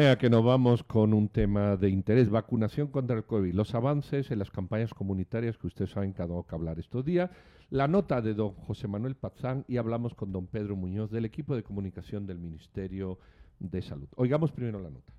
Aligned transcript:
Que 0.00 0.30
nos 0.30 0.42
vamos 0.42 0.82
con 0.82 1.12
un 1.12 1.28
tema 1.28 1.76
de 1.76 1.90
interés, 1.90 2.30
vacunación 2.30 2.88
contra 2.88 3.18
el 3.18 3.24
COVID, 3.24 3.52
los 3.52 3.74
avances 3.74 4.30
en 4.30 4.38
las 4.38 4.50
campañas 4.50 4.94
comunitarias 4.94 5.58
que 5.58 5.66
ustedes 5.66 5.90
saben 5.90 6.14
que 6.14 6.22
ha 6.22 6.26
dado 6.26 6.46
que 6.46 6.54
hablar 6.54 6.78
estos 6.78 7.04
días, 7.04 7.30
la 7.68 7.86
nota 7.86 8.22
de 8.22 8.32
don 8.32 8.54
José 8.54 8.88
Manuel 8.88 9.14
Pazán 9.14 9.66
y 9.68 9.76
hablamos 9.76 10.14
con 10.14 10.32
don 10.32 10.46
Pedro 10.46 10.74
Muñoz 10.74 11.10
del 11.10 11.26
equipo 11.26 11.54
de 11.54 11.62
comunicación 11.62 12.26
del 12.26 12.38
Ministerio 12.38 13.18
de 13.58 13.82
Salud. 13.82 14.08
Oigamos 14.16 14.52
primero 14.52 14.80
la 14.80 14.88
nota. 14.88 15.12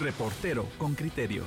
Reportero 0.00 0.66
con 0.76 0.96
criterio. 0.96 1.44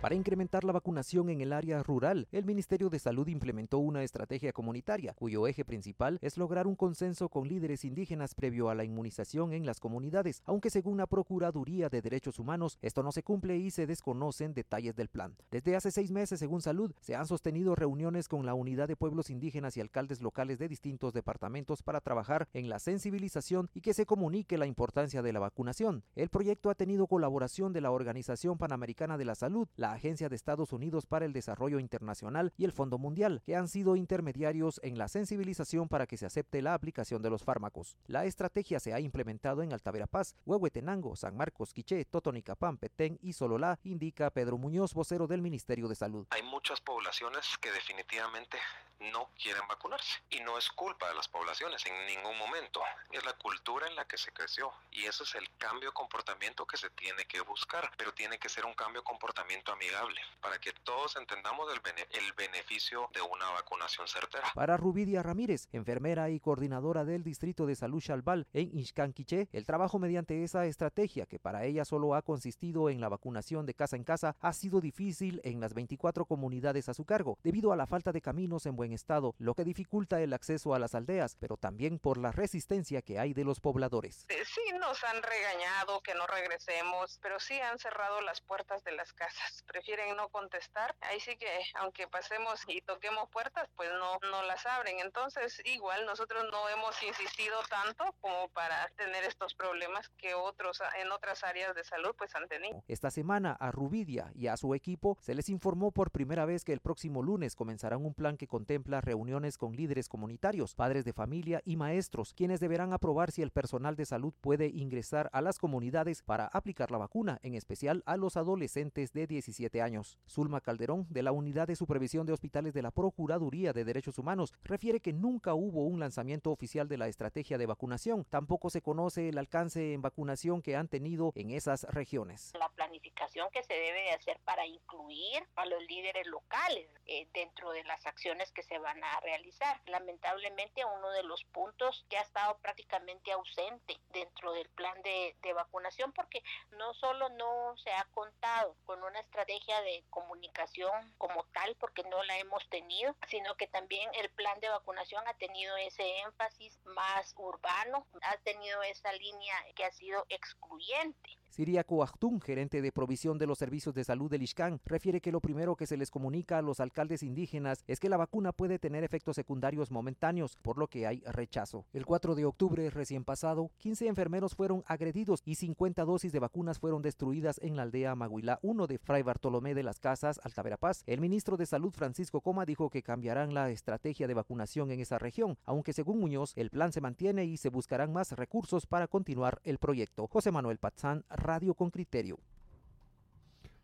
Para 0.00 0.14
incrementar 0.14 0.62
la 0.62 0.72
vacunación 0.72 1.28
en 1.28 1.40
el 1.40 1.52
área 1.52 1.82
rural, 1.82 2.28
el 2.30 2.44
Ministerio 2.44 2.88
de 2.88 3.00
Salud 3.00 3.26
implementó 3.26 3.78
una 3.78 4.04
estrategia 4.04 4.52
comunitaria, 4.52 5.12
cuyo 5.14 5.48
eje 5.48 5.64
principal 5.64 6.20
es 6.22 6.38
lograr 6.38 6.68
un 6.68 6.76
consenso 6.76 7.28
con 7.28 7.48
líderes 7.48 7.84
indígenas 7.84 8.36
previo 8.36 8.70
a 8.70 8.76
la 8.76 8.84
inmunización 8.84 9.52
en 9.52 9.66
las 9.66 9.80
comunidades, 9.80 10.40
aunque 10.46 10.70
según 10.70 10.98
la 10.98 11.08
Procuraduría 11.08 11.88
de 11.88 12.00
Derechos 12.00 12.38
Humanos, 12.38 12.78
esto 12.80 13.02
no 13.02 13.10
se 13.10 13.24
cumple 13.24 13.58
y 13.58 13.72
se 13.72 13.88
desconocen 13.88 14.54
detalles 14.54 14.94
del 14.94 15.08
plan. 15.08 15.34
Desde 15.50 15.74
hace 15.74 15.90
seis 15.90 16.12
meses, 16.12 16.38
según 16.38 16.62
Salud, 16.62 16.92
se 17.00 17.16
han 17.16 17.26
sostenido 17.26 17.74
reuniones 17.74 18.28
con 18.28 18.46
la 18.46 18.54
Unidad 18.54 18.86
de 18.86 18.94
Pueblos 18.94 19.30
Indígenas 19.30 19.76
y 19.76 19.80
alcaldes 19.80 20.22
locales 20.22 20.60
de 20.60 20.68
distintos 20.68 21.12
departamentos 21.12 21.82
para 21.82 22.00
trabajar 22.00 22.48
en 22.52 22.68
la 22.68 22.78
sensibilización 22.78 23.68
y 23.74 23.80
que 23.80 23.94
se 23.94 24.06
comunique 24.06 24.58
la 24.58 24.66
importancia 24.66 25.22
de 25.22 25.32
la 25.32 25.40
vacunación. 25.40 26.04
El 26.14 26.28
proyecto 26.28 26.70
ha 26.70 26.76
tenido 26.76 27.08
colaboración 27.08 27.72
de 27.72 27.80
la 27.80 27.90
Organización 27.90 28.58
Panamericana 28.58 29.18
de 29.18 29.24
la 29.24 29.34
Salud, 29.34 29.66
la 29.74 29.87
Agencia 29.92 30.28
de 30.28 30.36
Estados 30.36 30.72
Unidos 30.72 31.06
para 31.06 31.24
el 31.24 31.32
Desarrollo 31.32 31.78
Internacional 31.78 32.52
y 32.56 32.64
el 32.64 32.72
Fondo 32.72 32.98
Mundial, 32.98 33.42
que 33.44 33.56
han 33.56 33.68
sido 33.68 33.96
intermediarios 33.96 34.80
en 34.82 34.98
la 34.98 35.08
sensibilización 35.08 35.88
para 35.88 36.06
que 36.06 36.16
se 36.16 36.26
acepte 36.26 36.62
la 36.62 36.74
aplicación 36.74 37.22
de 37.22 37.30
los 37.30 37.44
fármacos. 37.44 37.96
La 38.06 38.24
estrategia 38.24 38.80
se 38.80 38.92
ha 38.92 39.00
implementado 39.00 39.62
en 39.62 39.72
Altaverapaz, 39.72 40.34
Huehuetenango, 40.46 41.16
San 41.16 41.36
Marcos, 41.36 41.72
Quiché, 41.72 42.04
Totonicapán, 42.04 42.78
Petén 42.78 43.18
y 43.22 43.32
Sololá, 43.32 43.78
indica 43.84 44.30
Pedro 44.30 44.58
Muñoz, 44.58 44.94
vocero 44.94 45.26
del 45.26 45.42
Ministerio 45.42 45.88
de 45.88 45.94
Salud. 45.94 46.26
Hay 46.30 46.42
muchas 46.42 46.80
poblaciones 46.80 47.46
que 47.60 47.70
definitivamente 47.70 48.58
no 49.00 49.30
quieren 49.40 49.66
vacunarse. 49.68 50.22
Y 50.30 50.40
no 50.40 50.58
es 50.58 50.68
culpa 50.70 51.08
de 51.08 51.14
las 51.14 51.28
poblaciones 51.28 51.84
en 51.86 52.06
ningún 52.06 52.36
momento, 52.38 52.82
es 53.10 53.24
la 53.24 53.32
cultura 53.34 53.86
en 53.86 53.96
la 53.96 54.06
que 54.06 54.18
se 54.18 54.32
creció. 54.32 54.72
Y 54.90 55.06
eso 55.06 55.24
es 55.24 55.34
el 55.34 55.48
cambio 55.56 55.90
de 55.90 55.94
comportamiento 55.94 56.66
que 56.66 56.76
se 56.76 56.90
tiene 56.90 57.24
que 57.26 57.40
buscar, 57.40 57.90
pero 57.96 58.12
tiene 58.12 58.38
que 58.38 58.48
ser 58.48 58.64
un 58.64 58.74
cambio 58.74 59.02
de 59.02 59.06
comportamiento 59.06 59.72
amigable 59.72 60.20
para 60.40 60.58
que 60.58 60.72
todos 60.84 61.16
entendamos 61.16 61.68
el, 61.72 61.80
el 62.10 62.32
beneficio 62.34 63.08
de 63.12 63.20
una 63.20 63.50
vacunación 63.50 64.06
certera. 64.08 64.50
Para 64.54 64.76
Rubidia 64.76 65.22
Ramírez, 65.22 65.68
enfermera 65.72 66.30
y 66.30 66.40
coordinadora 66.40 67.04
del 67.04 67.24
Distrito 67.24 67.66
de 67.66 67.76
Salud 67.76 68.02
Chalbal 68.02 68.46
en 68.52 68.76
Ixcanquiché, 68.76 69.48
el 69.52 69.66
trabajo 69.66 69.98
mediante 69.98 70.44
esa 70.44 70.66
estrategia, 70.66 71.26
que 71.26 71.38
para 71.38 71.64
ella 71.64 71.84
solo 71.84 72.14
ha 72.14 72.22
consistido 72.22 72.90
en 72.90 73.00
la 73.00 73.08
vacunación 73.08 73.66
de 73.66 73.74
casa 73.74 73.96
en 73.96 74.04
casa, 74.04 74.36
ha 74.40 74.52
sido 74.52 74.80
difícil 74.80 75.40
en 75.44 75.60
las 75.60 75.74
24 75.74 76.26
comunidades 76.26 76.88
a 76.88 76.94
su 76.94 77.04
cargo, 77.04 77.38
debido 77.42 77.72
a 77.72 77.76
la 77.76 77.86
falta 77.86 78.12
de 78.12 78.20
caminos 78.20 78.66
en 78.66 78.76
buen 78.76 78.92
estado, 78.92 79.34
lo 79.38 79.54
que 79.54 79.64
dificulta 79.64 80.20
el 80.20 80.32
acceso 80.32 80.74
a 80.74 80.78
las 80.78 80.94
aldeas, 80.94 81.36
pero 81.38 81.56
también 81.56 81.98
por 81.98 82.18
la 82.18 82.32
resistencia 82.32 83.02
que 83.02 83.18
hay 83.18 83.34
de 83.34 83.44
los 83.44 83.60
pobladores. 83.60 84.26
Sí, 84.28 84.78
nos 84.78 85.02
han 85.04 85.22
regañado 85.22 86.00
que 86.02 86.14
no 86.14 86.26
regresemos, 86.26 87.18
pero 87.22 87.38
sí 87.40 87.58
han 87.60 87.78
cerrado 87.78 88.20
las 88.20 88.40
puertas 88.40 88.84
de 88.84 88.92
las 88.92 89.12
casas 89.12 89.62
prefieren 89.66 90.16
no 90.16 90.27
contestar, 90.30 90.94
ahí 91.00 91.20
sí 91.20 91.36
que 91.36 91.48
aunque 91.74 92.06
pasemos 92.08 92.62
y 92.66 92.80
toquemos 92.82 93.28
puertas, 93.30 93.68
pues 93.76 93.90
no, 93.92 94.18
no 94.30 94.42
las 94.42 94.64
abren. 94.66 95.00
Entonces, 95.00 95.60
igual 95.64 96.06
nosotros 96.06 96.44
no 96.50 96.68
hemos 96.68 97.02
insistido 97.02 97.56
tanto 97.68 98.04
como 98.20 98.48
para 98.48 98.88
tener 98.96 99.24
estos 99.24 99.54
problemas 99.54 100.08
que 100.18 100.34
otros 100.34 100.80
en 101.00 101.10
otras 101.12 101.44
áreas 101.44 101.74
de 101.74 101.84
salud 101.84 102.14
pues 102.16 102.34
han 102.34 102.48
tenido. 102.48 102.82
Esta 102.88 103.10
semana 103.10 103.52
a 103.52 103.70
Rubidia 103.70 104.30
y 104.34 104.48
a 104.48 104.56
su 104.56 104.74
equipo 104.74 105.16
se 105.20 105.34
les 105.34 105.48
informó 105.48 105.92
por 105.92 106.10
primera 106.10 106.44
vez 106.44 106.64
que 106.64 106.72
el 106.72 106.80
próximo 106.80 107.22
lunes 107.22 107.56
comenzarán 107.56 108.04
un 108.04 108.14
plan 108.14 108.36
que 108.36 108.48
contempla 108.48 109.00
reuniones 109.00 109.58
con 109.58 109.74
líderes 109.74 110.08
comunitarios, 110.08 110.74
padres 110.74 111.04
de 111.04 111.12
familia 111.12 111.62
y 111.64 111.76
maestros, 111.76 112.34
quienes 112.34 112.60
deberán 112.60 112.92
aprobar 112.92 113.30
si 113.30 113.42
el 113.42 113.50
personal 113.50 113.96
de 113.96 114.06
salud 114.06 114.34
puede 114.40 114.66
ingresar 114.66 115.30
a 115.32 115.40
las 115.40 115.58
comunidades 115.58 116.22
para 116.22 116.46
aplicar 116.46 116.90
la 116.90 116.98
vacuna, 116.98 117.38
en 117.42 117.54
especial 117.54 118.02
a 118.06 118.16
los 118.16 118.36
adolescentes 118.36 119.12
de 119.12 119.26
17 119.26 119.82
años. 119.82 120.17
Zulma 120.28 120.60
Calderón, 120.60 121.06
de 121.10 121.22
la 121.22 121.32
Unidad 121.32 121.66
de 121.66 121.76
Supervisión 121.76 122.26
de 122.26 122.32
Hospitales 122.32 122.74
de 122.74 122.82
la 122.82 122.90
Procuraduría 122.90 123.72
de 123.72 123.84
Derechos 123.84 124.18
Humanos, 124.18 124.52
refiere 124.62 125.00
que 125.00 125.12
nunca 125.12 125.54
hubo 125.54 125.84
un 125.84 126.00
lanzamiento 126.00 126.50
oficial 126.50 126.88
de 126.88 126.98
la 126.98 127.08
estrategia 127.08 127.58
de 127.58 127.66
vacunación. 127.66 128.24
Tampoco 128.24 128.70
se 128.70 128.82
conoce 128.82 129.28
el 129.28 129.38
alcance 129.38 129.92
en 129.92 130.02
vacunación 130.02 130.62
que 130.62 130.76
han 130.76 130.88
tenido 130.88 131.32
en 131.34 131.50
esas 131.50 131.84
regiones. 131.84 132.52
La 132.58 132.68
planificación 132.70 133.48
que 133.50 133.62
se 133.62 133.74
debe 133.74 134.02
de 134.02 134.10
hacer 134.10 134.38
para 134.44 134.66
incluir 134.66 135.42
a 135.56 135.66
los 135.66 135.82
líderes 135.84 136.26
locales 136.26 136.88
eh, 137.06 137.26
dentro 137.32 137.70
de 137.72 137.84
las 137.84 138.04
acciones 138.06 138.50
que 138.52 138.62
se 138.62 138.78
van 138.78 139.02
a 139.02 139.20
realizar. 139.20 139.80
Lamentablemente 139.86 140.82
uno 140.84 141.10
de 141.10 141.22
los 141.22 141.44
puntos 141.44 142.04
que 142.08 142.16
ha 142.18 142.22
estado 142.22 142.58
prácticamente 142.58 143.32
ausente 143.32 143.98
dentro 144.12 144.52
del 144.52 144.68
plan 144.70 145.00
de, 145.02 145.36
de 145.42 145.52
vacunación 145.52 146.12
porque 146.12 146.42
no 146.76 146.94
solo 146.94 147.28
no 147.30 147.76
se 147.76 147.90
ha 147.92 148.04
contado 148.12 148.76
con 148.84 149.02
una 149.02 149.20
estrategia 149.20 149.80
de 149.82 150.04
comunicación 150.10 151.14
como 151.18 151.44
tal, 151.52 151.76
porque 151.76 152.02
no 152.04 152.22
la 152.24 152.38
hemos 152.38 152.68
tenido, 152.68 153.14
sino 153.28 153.56
que 153.56 153.66
también 153.66 154.08
el 154.14 154.30
plan 154.30 154.58
de 154.60 154.68
vacunación 154.68 155.26
ha 155.26 155.34
tenido 155.34 155.76
ese 155.76 156.20
énfasis 156.20 156.78
más 156.84 157.34
urbano, 157.36 158.06
ha 158.22 158.36
tenido 158.38 158.82
esa 158.82 159.12
línea 159.12 159.54
que 159.74 159.84
ha 159.84 159.92
sido 159.92 160.26
excluyente. 160.28 161.38
Siriaco 161.58 162.04
Achtun, 162.04 162.40
gerente 162.40 162.80
de 162.80 162.92
provisión 162.92 163.36
de 163.36 163.48
los 163.48 163.58
servicios 163.58 163.92
de 163.92 164.04
salud 164.04 164.30
del 164.30 164.42
Ixcán, 164.42 164.80
refiere 164.84 165.20
que 165.20 165.32
lo 165.32 165.40
primero 165.40 165.74
que 165.74 165.88
se 165.88 165.96
les 165.96 166.08
comunica 166.08 166.56
a 166.56 166.62
los 166.62 166.78
alcaldes 166.78 167.24
indígenas 167.24 167.82
es 167.88 167.98
que 167.98 168.08
la 168.08 168.16
vacuna 168.16 168.52
puede 168.52 168.78
tener 168.78 169.02
efectos 169.02 169.34
secundarios 169.34 169.90
momentáneos, 169.90 170.56
por 170.62 170.78
lo 170.78 170.86
que 170.86 171.08
hay 171.08 171.20
rechazo. 171.26 171.84
El 171.92 172.06
4 172.06 172.36
de 172.36 172.44
octubre 172.44 172.88
recién 172.90 173.24
pasado, 173.24 173.72
15 173.78 174.06
enfermeros 174.06 174.54
fueron 174.54 174.84
agredidos 174.86 175.42
y 175.44 175.56
50 175.56 176.04
dosis 176.04 176.30
de 176.30 176.38
vacunas 176.38 176.78
fueron 176.78 177.02
destruidas 177.02 177.58
en 177.60 177.74
la 177.74 177.82
aldea 177.82 178.14
Maguilá 178.14 178.60
1 178.62 178.86
de 178.86 178.98
Fray 178.98 179.24
Bartolomé 179.24 179.74
de 179.74 179.82
las 179.82 179.98
Casas, 179.98 180.38
Altaverapaz. 180.44 181.02
El 181.06 181.20
ministro 181.20 181.56
de 181.56 181.66
Salud 181.66 181.90
Francisco 181.90 182.40
Coma 182.40 182.66
dijo 182.66 182.88
que 182.88 183.02
cambiarán 183.02 183.52
la 183.52 183.70
estrategia 183.70 184.28
de 184.28 184.34
vacunación 184.34 184.92
en 184.92 185.00
esa 185.00 185.18
región, 185.18 185.58
aunque 185.64 185.92
según 185.92 186.20
Muñoz 186.20 186.52
el 186.54 186.70
plan 186.70 186.92
se 186.92 187.00
mantiene 187.00 187.46
y 187.46 187.56
se 187.56 187.68
buscarán 187.68 188.12
más 188.12 188.30
recursos 188.30 188.86
para 188.86 189.08
continuar 189.08 189.60
el 189.64 189.78
proyecto. 189.78 190.28
José 190.28 190.52
Manuel 190.52 190.78
Pazán, 190.78 191.24
Radio 191.48 191.72
con 191.72 191.88
Criterio. 191.88 192.38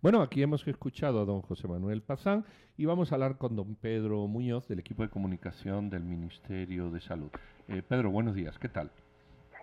Bueno, 0.02 0.20
aquí 0.20 0.42
hemos 0.42 0.68
escuchado 0.68 1.22
a 1.22 1.24
don 1.24 1.40
José 1.40 1.66
Manuel 1.66 2.02
Pazán 2.02 2.44
y 2.76 2.84
vamos 2.84 3.10
a 3.10 3.14
hablar 3.14 3.38
con 3.38 3.56
don 3.56 3.74
Pedro 3.74 4.26
Muñoz 4.26 4.68
del 4.68 4.80
equipo 4.80 5.02
de 5.02 5.08
comunicación 5.08 5.88
del 5.88 6.04
Ministerio 6.04 6.90
de 6.90 7.00
Salud. 7.00 7.30
Eh, 7.68 7.80
Pedro, 7.80 8.10
buenos 8.10 8.34
días, 8.34 8.58
¿qué 8.58 8.68
tal? 8.68 8.90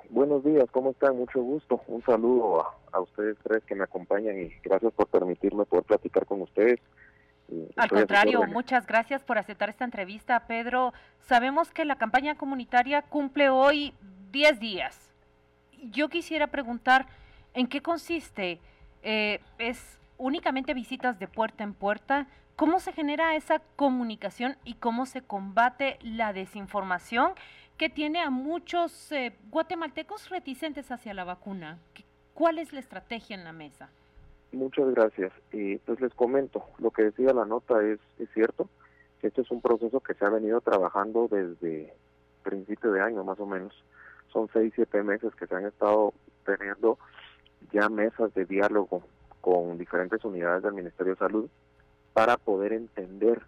Buenos 0.09 0.44
días, 0.44 0.66
¿cómo 0.72 0.90
están? 0.90 1.16
Mucho 1.16 1.44
gusto. 1.44 1.79
Un 1.85 2.01
saludo 2.01 2.66
a, 2.91 3.00
ustedes 3.00 3.38
tres 3.44 3.63
que 3.66 3.75
me 3.75 3.84
acompañan 3.84 4.35
y 4.35 4.50
gracias 4.63 4.91
por 4.94 5.06
permitirme 5.06 5.66
poder 5.66 5.85
platicar 5.85 6.25
con 6.25 6.41
ustedes. 6.41 6.79
Al 7.75 7.90
contrario, 7.90 8.41
muchas 8.47 8.88
gracias 8.88 9.23
por 9.23 9.38
aceptar 9.38 9.69
esta 9.69 9.85
entrevista, 9.85 10.47
Pedro. 10.47 10.91
Sabemos 11.19 11.70
que 11.70 11.85
la 11.85 11.97
campaña 11.97 12.34
comunitaria 12.34 13.03
cumple 13.03 13.49
hoy 13.49 13.93
10 14.31 14.59
días. 14.59 15.11
Yo 15.91 16.09
quisiera 16.09 16.47
preguntar, 16.47 17.05
¿En 17.53 17.68
qué 17.68 17.82
consiste? 17.82 18.59
Eh, 19.03 19.40
¿Es 19.58 20.00
únicamente 20.18 20.74
visitas 20.74 21.20
de 21.20 21.28
puerta 21.28 21.64
en 21.64 21.74
puerta? 21.74 22.28
¿Cómo 22.56 22.80
se 22.80 22.94
genera 22.94 23.36
esa 23.36 23.59
comunicación 23.76 24.56
y 24.64 24.76
cómo 24.76 25.06
se 25.06 25.22
combate 25.22 25.98
la 26.02 26.32
desinformación 26.32 27.32
que 27.78 27.90
tiene 27.90 28.22
a 28.22 28.30
muchos 28.30 29.12
eh, 29.12 29.36
guatemaltecos 29.50 30.30
reticentes 30.30 30.92
hacia 30.92 31.14
la 31.14 31.24
vacuna? 31.24 31.80
¿Cuál 32.34 32.59
es 32.59 32.72
la 32.72 32.80
estrategia 32.80 33.36
en 33.36 33.44
la 33.44 33.52
mesa? 33.52 33.90
Muchas 34.52 34.90
gracias. 34.94 35.34
Y 35.52 35.78
pues 35.78 36.00
les 36.00 36.14
comento, 36.14 36.64
lo 36.78 36.92
que 36.92 37.03
decía 37.03 37.34
la 37.34 37.46
nota 37.46 37.82
es, 37.82 38.00
es 38.20 38.30
cierto, 38.34 38.70
este 39.22 39.42
es 39.42 39.52
un 39.52 39.62
proceso 39.62 40.00
que 40.00 40.14
se 40.14 40.26
ha 40.26 40.30
venido 40.30 40.62
trabajando 40.62 41.28
desde 41.30 41.94
principio 42.44 42.92
de 42.92 43.02
año 43.02 43.24
más 43.24 43.40
o 43.40 43.46
menos. 43.46 43.74
Son 44.32 44.50
seis, 44.53 44.72
siete 44.76 45.03
meses 45.03 45.34
que 45.36 45.48
se 45.48 45.56
han 45.56 45.66
estado 45.66 46.14
teniendo 46.46 46.98
ya 47.72 47.90
mesas 47.90 48.34
de 48.34 48.46
diálogo 48.46 49.03
con 49.41 49.78
diferentes 49.78 50.23
unidades 50.23 50.63
del 50.63 50.73
Ministerio 50.73 51.13
de 51.13 51.19
Salud 51.19 51.49
para 52.13 52.37
poder 52.37 52.73
entender 52.73 53.41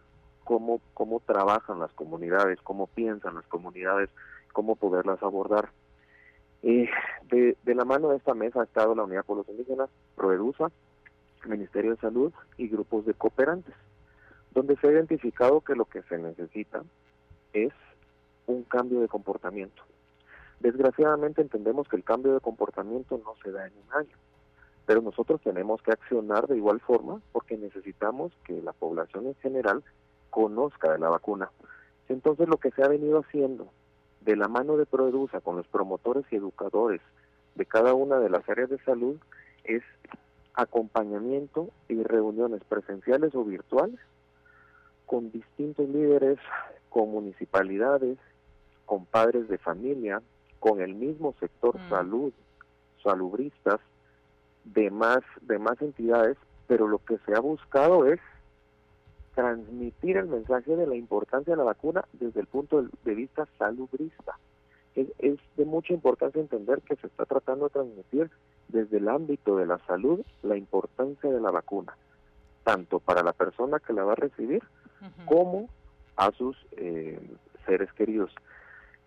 cómo, 0.43 0.81
cómo 0.93 1.19
trabajan 1.19 1.79
las 1.79 1.91
comunidades, 1.93 2.59
cómo 2.61 2.87
piensan 2.87 3.35
las 3.35 3.45
comunidades, 3.47 4.09
cómo 4.51 4.75
poderlas 4.75 5.21
abordar. 5.21 5.69
Eh, 6.61 6.89
de, 7.29 7.57
de, 7.63 7.75
la 7.75 7.85
mano 7.85 8.09
de 8.09 8.17
esta 8.17 8.33
mesa 8.33 8.61
ha 8.61 8.65
estado 8.65 8.95
la 8.95 9.03
Unidad 9.03 9.19
de 9.19 9.25
Pueblos 9.25 9.49
Indígenas, 9.49 9.89
Proedusa, 10.15 10.71
Ministerio 11.45 11.91
de 11.91 11.97
Salud 11.97 12.33
y 12.57 12.69
grupos 12.69 13.05
de 13.05 13.13
cooperantes, 13.13 13.75
donde 14.51 14.77
se 14.77 14.87
ha 14.87 14.91
identificado 14.91 15.61
que 15.61 15.75
lo 15.75 15.85
que 15.85 16.01
se 16.03 16.17
necesita 16.17 16.83
es 17.51 17.73
un 18.47 18.63
cambio 18.63 19.01
de 19.01 19.07
comportamiento. 19.07 19.83
Desgraciadamente 20.63 21.41
entendemos 21.41 21.89
que 21.89 21.97
el 21.97 22.05
cambio 22.05 22.33
de 22.33 22.39
comportamiento 22.39 23.17
no 23.17 23.35
se 23.43 23.51
da 23.51 23.67
en 23.67 23.73
un 23.73 23.93
año, 23.93 24.15
pero 24.85 25.01
nosotros 25.01 25.41
tenemos 25.41 25.81
que 25.81 25.91
accionar 25.91 26.47
de 26.47 26.55
igual 26.55 26.79
forma 26.79 27.19
porque 27.33 27.57
necesitamos 27.57 28.31
que 28.45 28.61
la 28.61 28.71
población 28.71 29.27
en 29.27 29.35
general 29.35 29.83
conozca 30.29 30.93
de 30.93 30.99
la 30.99 31.09
vacuna. 31.09 31.51
Entonces 32.07 32.47
lo 32.47 32.55
que 32.55 32.71
se 32.71 32.81
ha 32.81 32.87
venido 32.87 33.19
haciendo 33.19 33.67
de 34.21 34.37
la 34.37 34.47
mano 34.47 34.77
de 34.77 34.85
Proedusa 34.85 35.41
con 35.41 35.57
los 35.57 35.67
promotores 35.67 36.23
y 36.31 36.37
educadores 36.37 37.01
de 37.55 37.65
cada 37.65 37.93
una 37.93 38.19
de 38.19 38.29
las 38.29 38.47
áreas 38.47 38.69
de 38.69 38.81
salud 38.85 39.17
es 39.65 39.83
acompañamiento 40.53 41.71
y 41.89 42.01
reuniones 42.03 42.63
presenciales 42.63 43.35
o 43.35 43.43
virtuales 43.43 43.99
con 45.07 45.29
distintos 45.29 45.89
líderes, 45.89 46.39
con 46.87 47.11
municipalidades, 47.11 48.17
con 48.85 49.05
padres 49.05 49.49
de 49.49 49.57
familia, 49.57 50.21
con 50.63 50.79
el 50.79 50.95
mismo 50.95 51.35
sector 51.41 51.77
mm. 51.77 51.89
salud, 51.89 52.31
salubristas, 53.03 53.81
de 54.63 54.89
más, 54.91 55.19
de 55.41 55.59
más 55.59 55.81
entidades, 55.81 56.37
pero 56.67 56.87
lo 56.87 56.99
que 56.99 57.17
se 57.25 57.35
ha 57.35 57.41
buscado 57.41 58.05
es 58.05 58.21
transmitir 59.35 60.15
el 60.15 60.27
mensaje 60.27 60.77
de 60.77 60.87
la 60.87 60.95
importancia 60.95 61.51
de 61.51 61.57
la 61.57 61.65
vacuna 61.65 62.05
desde 62.13 62.39
el 62.39 62.47
punto 62.47 62.81
de 63.03 63.13
vista 63.13 63.45
salubrista. 63.57 64.39
Es, 64.95 65.09
es, 65.19 65.37
de 65.57 65.65
mucha 65.65 65.91
importancia 65.91 66.39
entender 66.39 66.79
que 66.83 66.95
se 66.95 67.07
está 67.07 67.25
tratando 67.25 67.65
de 67.65 67.71
transmitir 67.71 68.31
desde 68.69 68.99
el 68.99 69.09
ámbito 69.09 69.57
de 69.57 69.65
la 69.65 69.79
salud 69.79 70.21
la 70.43 70.55
importancia 70.55 71.29
de 71.29 71.41
la 71.41 71.51
vacuna, 71.51 71.97
tanto 72.63 73.01
para 73.01 73.21
la 73.21 73.33
persona 73.33 73.81
que 73.81 73.91
la 73.91 74.05
va 74.05 74.13
a 74.13 74.15
recibir 74.15 74.63
como 75.25 75.67
a 76.15 76.31
sus 76.31 76.55
eh, 76.77 77.19
seres 77.65 77.91
queridos. 77.91 78.33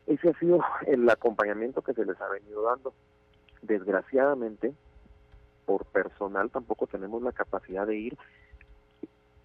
Ese 0.07 0.31
ha 0.31 0.39
sido 0.39 0.61
el 0.87 1.09
acompañamiento 1.09 1.83
que 1.83 1.95
se 1.95 2.05
les 2.05 2.21
ha 2.21 2.29
venido 2.29 2.63
dando. 2.63 2.95
Desgraciadamente, 3.63 4.75
por 5.65 5.85
personal 5.87 6.51
tampoco 6.51 6.87
tenemos 6.87 7.23
la 7.23 7.33
capacidad 7.33 7.87
de 7.87 7.97
ir 7.97 8.19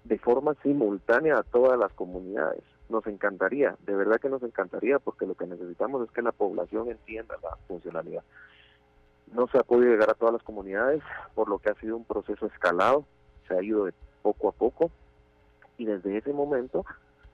de 0.04 0.20
forma 0.20 0.56
simultánea 0.62 1.38
a 1.38 1.44
todas 1.44 1.78
las 1.80 1.92
comunidades. 1.94 2.64
Nos 2.90 3.08
encantaría, 3.08 3.76
de 3.86 3.96
verdad 3.96 4.20
que 4.20 4.30
nos 4.30 4.44
encantaría, 4.44 5.00
porque 5.00 5.26
lo 5.26 5.36
que 5.36 5.48
necesitamos 5.48 6.04
es 6.04 6.12
que 6.12 6.22
la 6.22 6.32
población 6.32 6.90
entienda 6.90 7.38
la 7.42 7.56
funcionalidad. 7.68 8.24
No 9.34 9.48
se 9.48 9.58
ha 9.58 9.64
podido 9.64 9.92
llegar 9.92 10.10
a 10.10 10.16
todas 10.16 10.34
las 10.34 10.44
comunidades, 10.44 11.02
por 11.34 11.48
lo 11.48 11.60
que 11.60 11.70
ha 11.70 11.76
sido 11.76 11.96
un 11.96 12.04
proceso 12.04 12.46
escalado, 12.48 13.06
se 13.48 13.56
ha 13.56 13.64
ido 13.64 13.86
de 13.86 13.94
poco 14.22 14.50
a 14.50 14.52
poco, 14.52 14.92
y 15.78 15.86
desde 15.86 16.18
ese 16.18 16.34
momento 16.34 16.86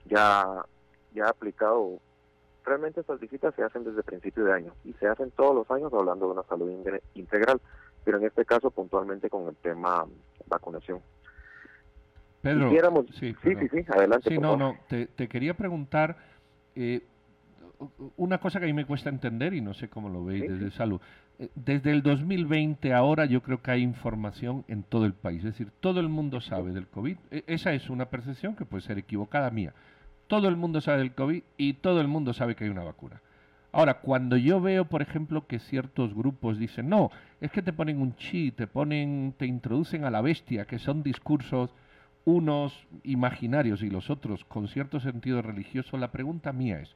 ya, 0.04 0.64
ya 1.12 1.24
ha 1.26 1.30
aplicado, 1.30 1.98
realmente 2.68 3.00
estas 3.00 3.18
visitas 3.18 3.54
se 3.54 3.62
hacen 3.62 3.84
desde 3.84 4.02
principio 4.02 4.44
de 4.44 4.52
año, 4.52 4.72
y 4.84 4.92
se 4.94 5.08
hacen 5.08 5.30
todos 5.32 5.54
los 5.54 5.70
años 5.70 5.92
hablando 5.92 6.26
de 6.26 6.32
una 6.32 6.42
salud 6.44 6.70
integral, 7.14 7.60
pero 8.04 8.18
en 8.18 8.24
este 8.24 8.44
caso 8.44 8.70
puntualmente 8.70 9.28
con 9.28 9.48
el 9.48 9.56
tema 9.56 10.06
vacunación. 10.46 11.00
Pedro, 12.40 12.70
sí, 13.18 13.34
sí, 13.42 13.54
sí, 13.70 13.84
adelante. 13.88 14.30
Sí, 14.30 14.38
no, 14.38 14.56
no, 14.56 14.76
te, 14.88 15.28
quería 15.28 15.54
preguntar 15.54 16.16
eh, 16.76 17.02
una 18.16 18.38
cosa 18.38 18.60
que 18.60 18.66
a 18.66 18.68
mí 18.68 18.72
me 18.72 18.86
cuesta 18.86 19.08
entender 19.08 19.54
y 19.54 19.60
no 19.60 19.74
sé 19.74 19.88
cómo 19.88 20.08
lo 20.08 20.24
veis 20.24 20.48
desde 20.48 20.70
salud. 20.70 21.00
Eh, 21.38 21.50
desde 21.54 21.90
el 21.90 22.02
2020 22.02 22.92
ahora 22.94 23.26
yo 23.26 23.42
creo 23.42 23.60
que 23.60 23.72
hay 23.72 23.82
información 23.82 24.64
en 24.68 24.84
todo 24.84 25.04
el 25.04 25.14
país, 25.14 25.38
es 25.38 25.52
decir, 25.52 25.70
todo 25.80 26.00
el 26.00 26.08
mundo 26.08 26.40
sabe 26.40 26.72
del 26.72 26.86
COVID. 26.86 27.16
E, 27.30 27.44
esa 27.46 27.72
es 27.72 27.90
una 27.90 28.06
percepción 28.06 28.54
que 28.54 28.64
puede 28.64 28.82
ser 28.82 28.98
equivocada 28.98 29.50
mía. 29.50 29.74
Todo 30.28 30.48
el 30.48 30.56
mundo 30.56 30.80
sabe 30.80 30.98
del 30.98 31.14
COVID 31.14 31.42
y 31.56 31.72
todo 31.74 32.00
el 32.00 32.06
mundo 32.08 32.32
sabe 32.32 32.54
que 32.54 32.64
hay 32.64 32.70
una 32.70 32.84
vacuna. 32.84 33.20
Ahora, 33.72 34.00
cuando 34.00 34.36
yo 34.36 34.60
veo, 34.60 34.86
por 34.86 35.02
ejemplo, 35.02 35.46
que 35.46 35.58
ciertos 35.58 36.14
grupos 36.14 36.58
dicen, 36.58 36.88
no, 36.88 37.10
es 37.40 37.50
que 37.50 37.62
te 37.62 37.72
ponen 37.72 38.00
un 38.00 38.14
chi, 38.16 38.50
te 38.50 38.66
ponen, 38.66 39.34
te 39.36 39.46
introducen 39.46 40.04
a 40.04 40.10
la 40.10 40.22
bestia, 40.22 40.64
que 40.64 40.78
son 40.78 41.02
discursos 41.02 41.74
unos 42.24 42.86
imaginarios 43.04 43.82
y 43.82 43.90
los 43.90 44.10
otros 44.10 44.44
con 44.44 44.68
cierto 44.68 45.00
sentido 45.00 45.42
religioso, 45.42 45.96
la 45.96 46.12
pregunta 46.12 46.52
mía 46.52 46.80
es, 46.80 46.94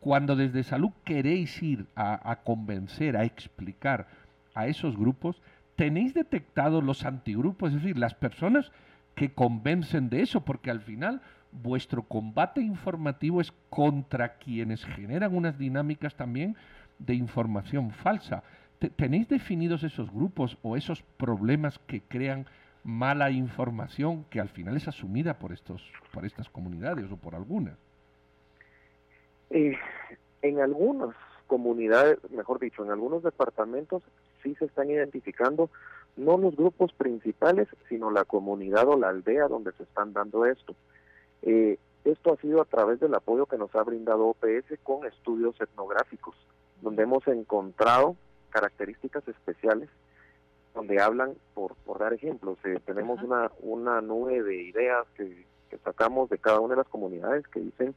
cuando 0.00 0.36
desde 0.36 0.62
salud 0.62 0.90
queréis 1.04 1.62
ir 1.62 1.86
a, 1.96 2.40
convencer, 2.44 3.16
a 3.16 3.24
explicar 3.24 4.06
a 4.54 4.66
esos 4.66 4.98
grupos, 4.98 5.40
¿tenéis 5.76 6.12
detectado 6.12 6.82
los 6.82 7.06
antigrupos? 7.06 7.72
Es 7.72 7.82
decir, 7.82 7.96
las 7.96 8.14
personas 8.14 8.70
que 9.14 9.32
convencen 9.32 10.10
de 10.10 10.20
eso, 10.20 10.44
porque 10.44 10.70
al 10.70 10.82
final 10.82 11.22
vuestro 11.62 12.02
combate 12.02 12.60
informativo 12.60 13.40
es 13.40 13.52
contra 13.70 14.34
quienes 14.34 14.84
generan 14.84 15.34
unas 15.34 15.58
dinámicas 15.58 16.14
también 16.14 16.56
de 16.98 17.14
información 17.14 17.90
falsa. 17.90 18.42
¿Tenéis 18.96 19.28
definidos 19.28 19.82
esos 19.82 20.12
grupos 20.12 20.58
o 20.62 20.76
esos 20.76 21.02
problemas 21.16 21.78
que 21.86 22.02
crean 22.02 22.46
mala 22.84 23.30
información 23.30 24.24
que 24.28 24.40
al 24.40 24.50
final 24.50 24.76
es 24.76 24.86
asumida 24.86 25.38
por 25.38 25.52
estos 25.52 25.82
por 26.12 26.26
estas 26.26 26.50
comunidades 26.50 27.10
o 27.10 27.16
por 27.16 27.34
algunas 27.34 27.78
eh, 29.48 29.74
en 30.42 30.60
algunas 30.60 31.16
comunidades 31.46 32.18
mejor 32.30 32.60
dicho 32.60 32.84
en 32.84 32.90
algunos 32.90 33.22
departamentos 33.22 34.02
sí 34.42 34.54
se 34.56 34.66
están 34.66 34.90
identificando 34.90 35.70
no 36.18 36.36
los 36.36 36.54
grupos 36.54 36.92
principales 36.92 37.68
sino 37.88 38.10
la 38.10 38.26
comunidad 38.26 38.86
o 38.86 38.98
la 38.98 39.08
aldea 39.08 39.48
donde 39.48 39.72
se 39.72 39.84
están 39.84 40.12
dando 40.12 40.44
esto 40.44 40.76
eh, 41.44 41.78
esto 42.04 42.32
ha 42.32 42.36
sido 42.36 42.60
a 42.60 42.66
través 42.66 43.00
del 43.00 43.14
apoyo 43.14 43.46
que 43.46 43.56
nos 43.56 43.74
ha 43.74 43.82
brindado 43.82 44.26
OPS 44.26 44.78
con 44.82 45.06
estudios 45.06 45.58
etnográficos 45.60 46.34
donde 46.84 47.02
hemos 47.02 47.26
encontrado 47.26 48.16
características 48.50 49.26
especiales 49.26 49.88
donde 50.74 51.00
hablan, 51.00 51.34
por, 51.54 51.74
por 51.76 52.00
dar 52.00 52.12
ejemplos, 52.12 52.58
eh, 52.64 52.80
tenemos 52.84 53.22
una, 53.22 53.50
una 53.60 54.00
nube 54.00 54.42
de 54.42 54.62
ideas 54.62 55.06
que, 55.16 55.46
sacamos 55.82 56.30
de 56.30 56.38
cada 56.38 56.60
una 56.60 56.74
de 56.74 56.82
las 56.82 56.88
comunidades 56.88 57.46
que 57.48 57.58
dicen, 57.58 57.96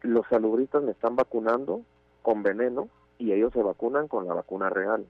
los 0.00 0.26
salubristas 0.28 0.82
me 0.82 0.92
están 0.92 1.14
vacunando 1.14 1.82
con 2.22 2.42
veneno 2.42 2.88
y 3.18 3.32
ellos 3.32 3.52
se 3.52 3.62
vacunan 3.62 4.08
con 4.08 4.26
la 4.26 4.32
vacuna 4.32 4.70
real. 4.70 5.04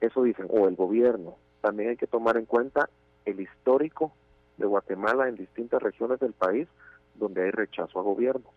Eso 0.00 0.24
dicen, 0.24 0.48
o 0.50 0.66
el 0.66 0.74
gobierno. 0.74 1.36
También 1.60 1.90
hay 1.90 1.96
que 1.96 2.08
tomar 2.08 2.36
en 2.36 2.46
cuenta 2.46 2.88
el 3.24 3.38
histórico 3.38 4.10
de 4.56 4.66
Guatemala 4.66 5.28
en 5.28 5.36
distintas 5.36 5.82
regiones 5.82 6.20
del 6.20 6.32
país 6.32 6.68
donde 7.14 7.44
hay 7.44 7.50
rechazo 7.50 7.98
a 7.98 8.02
gobierno. 8.02 8.50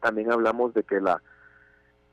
También 0.00 0.32
hablamos 0.32 0.74
de 0.74 0.82
que 0.82 1.00
la 1.00 1.22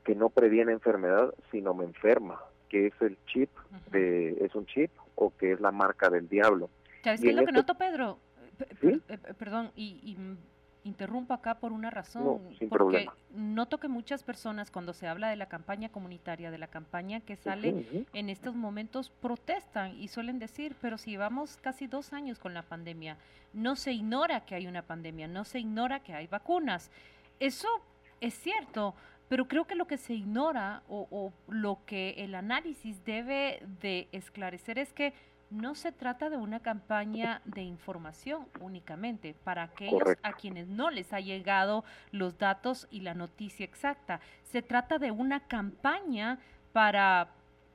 que 0.04 0.14
no 0.14 0.30
previene 0.30 0.72
enfermedad, 0.72 1.32
sino 1.50 1.74
me 1.74 1.84
enferma 1.84 2.40
que 2.68 2.86
es 2.86 2.94
el 3.00 3.18
chip, 3.26 3.50
de, 3.90 4.30
es 4.44 4.54
un 4.54 4.66
chip 4.66 4.90
o 5.14 5.30
que 5.36 5.52
es 5.52 5.60
la 5.60 5.70
marca 5.70 6.08
del 6.08 6.28
diablo. 6.28 6.70
¿Sabes 7.04 7.20
qué 7.20 7.28
es 7.30 7.36
lo 7.36 7.42
que 7.42 7.50
este 7.50 7.58
noto, 7.58 7.74
Pedro? 7.74 8.18
Eh, 8.80 9.00
perdón, 9.38 9.70
y, 9.76 10.16
interrumpo 10.84 11.34
acá 11.34 11.58
por 11.58 11.72
una 11.72 11.90
razón, 11.90 12.40
porque 12.68 13.06
noto 13.34 13.78
que 13.78 13.88
muchas 13.88 14.22
personas 14.22 14.70
cuando 14.70 14.92
se 14.92 15.06
habla 15.06 15.28
de 15.28 15.36
la 15.36 15.46
campaña 15.46 15.90
comunitaria, 15.90 16.50
de 16.50 16.58
la 16.58 16.66
campaña 16.66 17.20
que 17.20 17.36
sale 17.36 18.06
en 18.12 18.30
estos 18.30 18.54
momentos, 18.54 19.10
protestan 19.10 19.98
y 20.00 20.08
suelen 20.08 20.38
decir, 20.38 20.76
pero 20.80 20.98
si 20.98 21.10
llevamos 21.10 21.56
casi 21.56 21.86
dos 21.86 22.12
años 22.12 22.38
con 22.38 22.54
la 22.54 22.62
pandemia, 22.62 23.16
no 23.52 23.76
se 23.76 23.92
ignora 23.92 24.44
que 24.44 24.54
hay 24.54 24.66
una 24.66 24.82
pandemia, 24.82 25.28
no 25.28 25.44
se 25.44 25.60
ignora 25.60 26.00
que 26.00 26.14
hay 26.14 26.26
vacunas. 26.26 26.90
Eso 27.38 27.68
es 28.20 28.34
cierto, 28.34 28.94
pero 29.28 29.46
creo 29.48 29.66
que 29.66 29.74
lo 29.74 29.86
que 29.86 29.96
se 29.96 30.14
ignora 30.14 30.82
o, 30.88 31.32
lo 31.48 31.78
que 31.86 32.10
el 32.18 32.34
análisis 32.34 33.04
debe 33.04 33.62
de 33.80 34.08
esclarecer 34.12 34.78
es 34.78 34.92
que 34.92 35.14
no 35.52 35.74
se 35.74 35.92
trata 35.92 36.30
de 36.30 36.36
una 36.36 36.60
campaña 36.60 37.42
de 37.44 37.62
información 37.62 38.48
únicamente 38.60 39.34
para 39.44 39.64
aquellos 39.64 40.02
a 40.22 40.32
quienes 40.32 40.68
no 40.68 40.90
les 40.90 41.12
ha 41.12 41.20
llegado 41.20 41.84
los 42.10 42.38
datos 42.38 42.88
y 42.90 43.00
la 43.00 43.14
noticia 43.14 43.64
exacta. 43.64 44.20
Se 44.44 44.62
trata 44.62 44.98
de 44.98 45.10
una 45.10 45.40
campaña 45.40 46.38
para 46.72 47.28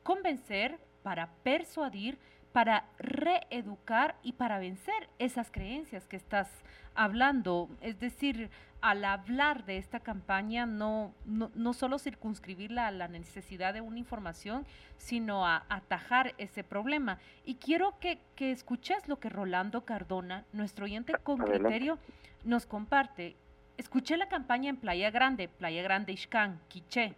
convencer, 0.04 0.80
para 1.04 1.30
persuadir, 1.44 2.18
para 2.52 2.86
reeducar 2.98 4.16
y 4.24 4.34
para 4.34 4.58
vencer 4.58 5.10
esas 5.20 5.52
creencias 5.52 6.08
que 6.08 6.16
estás 6.16 6.50
hablando. 6.96 7.70
Es 7.82 8.00
decir, 8.00 8.50
al 8.82 9.04
hablar 9.06 9.66
de 9.66 9.78
esta 9.78 10.00
campaña, 10.00 10.66
no, 10.66 11.14
no, 11.26 11.74
solo 11.74 11.98
circunscribirla 11.98 12.88
a 12.88 12.92
la 12.92 13.08
necesidad 13.08 13.74
de 13.74 13.82
una 13.82 14.00
información, 14.00 14.66
sino 14.98 15.46
a 15.48 15.66
atajar 15.70 16.36
ese 16.38 16.64
problema. 16.64 17.20
Y 17.46 17.56
quiero 17.56 17.98
que, 18.00 18.20
que 18.36 18.52
escuches 18.52 19.08
lo 19.08 19.20
que 19.20 19.30
Rolando 19.30 19.84
Cardona, 19.84 20.46
nuestro 20.54 20.86
oyente 20.86 21.14
con 21.24 21.40
criterio, 21.40 21.98
nos 22.44 22.66
comparte. 22.66 23.36
Escuché 23.78 24.18
la 24.18 24.30
campaña 24.30 24.70
en 24.70 24.78
Playa 24.78 25.12
Grande, 25.12 25.48
Playa 25.48 25.82
Grande 25.82 26.14
Ixcán, 26.14 26.60
Quiché. 26.68 27.16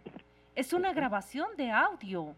Es 0.54 0.72
una 0.72 0.92
grabación 0.92 1.48
de 1.56 1.70
audio. 1.70 2.34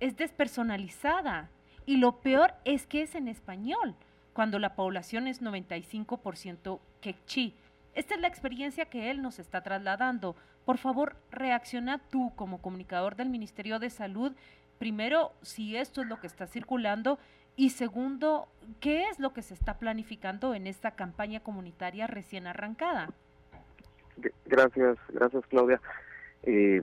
Es 0.00 0.16
despersonalizada. 0.16 1.50
Y 1.86 1.96
lo 1.96 2.20
peor 2.20 2.54
es 2.64 2.86
que 2.86 3.02
es 3.02 3.14
en 3.14 3.26
español, 3.26 3.94
cuando 4.32 4.58
la 4.58 4.74
población 4.74 5.26
es 5.26 5.42
95% 5.42 6.78
quechí. 7.00 7.54
Esta 7.94 8.14
es 8.14 8.20
la 8.20 8.28
experiencia 8.28 8.86
que 8.86 9.10
él 9.10 9.22
nos 9.22 9.38
está 9.38 9.62
trasladando. 9.62 10.36
Por 10.64 10.78
favor, 10.78 11.16
reacciona 11.30 11.98
tú 11.98 12.32
como 12.36 12.62
comunicador 12.62 13.16
del 13.16 13.28
Ministerio 13.28 13.78
de 13.78 13.90
Salud. 13.90 14.32
Primero, 14.78 15.32
si 15.42 15.76
esto 15.76 16.02
es 16.02 16.06
lo 16.06 16.20
que 16.20 16.26
está 16.26 16.46
circulando 16.46 17.18
y 17.56 17.70
segundo, 17.70 18.48
¿qué 18.80 19.08
es 19.08 19.18
lo 19.18 19.32
que 19.32 19.42
se 19.42 19.54
está 19.54 19.78
planificando 19.78 20.54
en 20.54 20.66
esta 20.66 20.92
campaña 20.92 21.40
comunitaria 21.40 22.06
recién 22.06 22.46
arrancada? 22.46 23.10
Gracias, 24.46 24.96
gracias 25.08 25.44
Claudia. 25.46 25.80
Eh, 26.44 26.82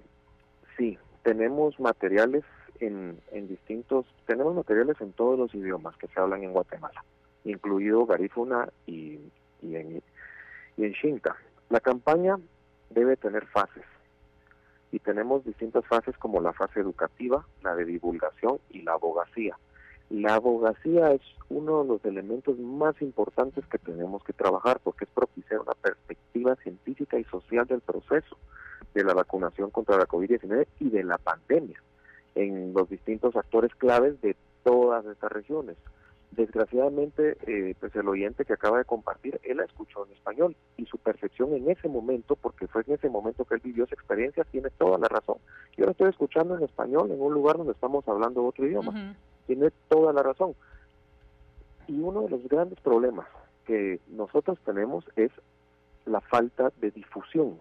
sí, 0.77 0.97
tenemos 1.23 1.79
materiales 1.79 2.43
en, 2.79 3.19
en 3.31 3.47
distintos, 3.47 4.05
tenemos 4.25 4.53
materiales 4.55 4.99
en 5.01 5.13
todos 5.13 5.39
los 5.39 5.53
idiomas 5.55 5.95
que 5.97 6.07
se 6.07 6.19
hablan 6.19 6.43
en 6.43 6.51
Guatemala, 6.51 7.03
incluido 7.43 8.05
Garífuna 8.05 8.69
y, 8.85 9.19
y 9.61 9.75
en, 9.75 10.03
y 10.77 10.85
en 10.85 10.93
Xinca. 10.93 11.35
La 11.69 11.79
campaña 11.79 12.37
debe 12.89 13.17
tener 13.17 13.45
fases 13.47 13.83
y 14.91 14.99
tenemos 14.99 15.43
distintas 15.43 15.85
fases 15.85 16.17
como 16.17 16.39
la 16.39 16.53
fase 16.53 16.79
educativa, 16.79 17.45
la 17.61 17.75
de 17.75 17.85
divulgación 17.85 18.59
y 18.69 18.83
la 18.83 18.93
abogacía. 18.93 19.57
La 20.09 20.35
abogacía 20.35 21.11
es 21.11 21.21
uno 21.49 21.83
de 21.83 21.89
los 21.89 22.05
elementos 22.05 22.57
más 22.57 23.01
importantes 23.01 23.65
que 23.67 23.77
tenemos 23.77 24.23
que 24.23 24.31
trabajar 24.31 24.79
porque 24.81 25.03
es 25.03 25.11
propiciar 25.11 25.59
una 25.59 25.73
perspectiva 25.73 26.55
científica 26.57 27.19
y 27.19 27.25
social 27.25 27.67
del 27.67 27.81
proceso 27.81 28.37
de 28.93 29.03
la 29.03 29.13
vacunación 29.13 29.69
contra 29.69 29.97
la 29.97 30.07
COVID-19 30.07 30.65
y 30.79 30.89
de 30.89 31.03
la 31.03 31.17
pandemia 31.17 31.81
en 32.35 32.73
los 32.73 32.89
distintos 32.89 33.35
actores 33.35 33.73
claves 33.75 34.21
de 34.21 34.35
todas 34.63 35.05
estas 35.05 35.31
regiones. 35.31 35.75
Desgraciadamente, 36.31 37.37
eh, 37.47 37.73
pues 37.79 37.95
el 37.95 38.07
oyente 38.07 38.45
que 38.45 38.53
acaba 38.53 38.77
de 38.77 38.85
compartir, 38.85 39.39
él 39.43 39.57
la 39.57 39.63
escuchó 39.63 40.05
en 40.05 40.13
español 40.13 40.55
y 40.75 40.85
su 40.85 40.97
percepción 40.97 41.53
en 41.53 41.69
ese 41.69 41.87
momento, 41.87 42.35
porque 42.35 42.67
fue 42.67 42.83
en 42.85 42.93
ese 42.93 43.09
momento 43.09 43.45
que 43.45 43.55
él 43.55 43.61
vivió 43.63 43.85
esa 43.85 43.95
experiencia, 43.95 44.43
tiene 44.43 44.69
toda 44.71 44.97
la 44.97 45.07
razón. 45.07 45.37
Yo 45.77 45.85
lo 45.85 45.91
estoy 45.91 46.09
escuchando 46.09 46.57
en 46.57 46.63
español 46.63 47.11
en 47.11 47.21
un 47.21 47.33
lugar 47.33 47.57
donde 47.57 47.73
estamos 47.73 48.07
hablando 48.07 48.45
otro 48.45 48.67
idioma. 48.67 49.15
Tiene 49.47 49.71
toda 49.87 50.11
la 50.13 50.21
razón. 50.21 50.53
Y 51.87 51.99
uno 52.01 52.23
de 52.23 52.29
los 52.29 52.47
grandes 52.47 52.79
problemas 52.81 53.27
que 53.65 53.99
nosotros 54.07 54.59
tenemos 54.65 55.05
es 55.15 55.31
la 56.05 56.21
falta 56.21 56.71
de 56.81 56.91
difusión. 56.91 57.59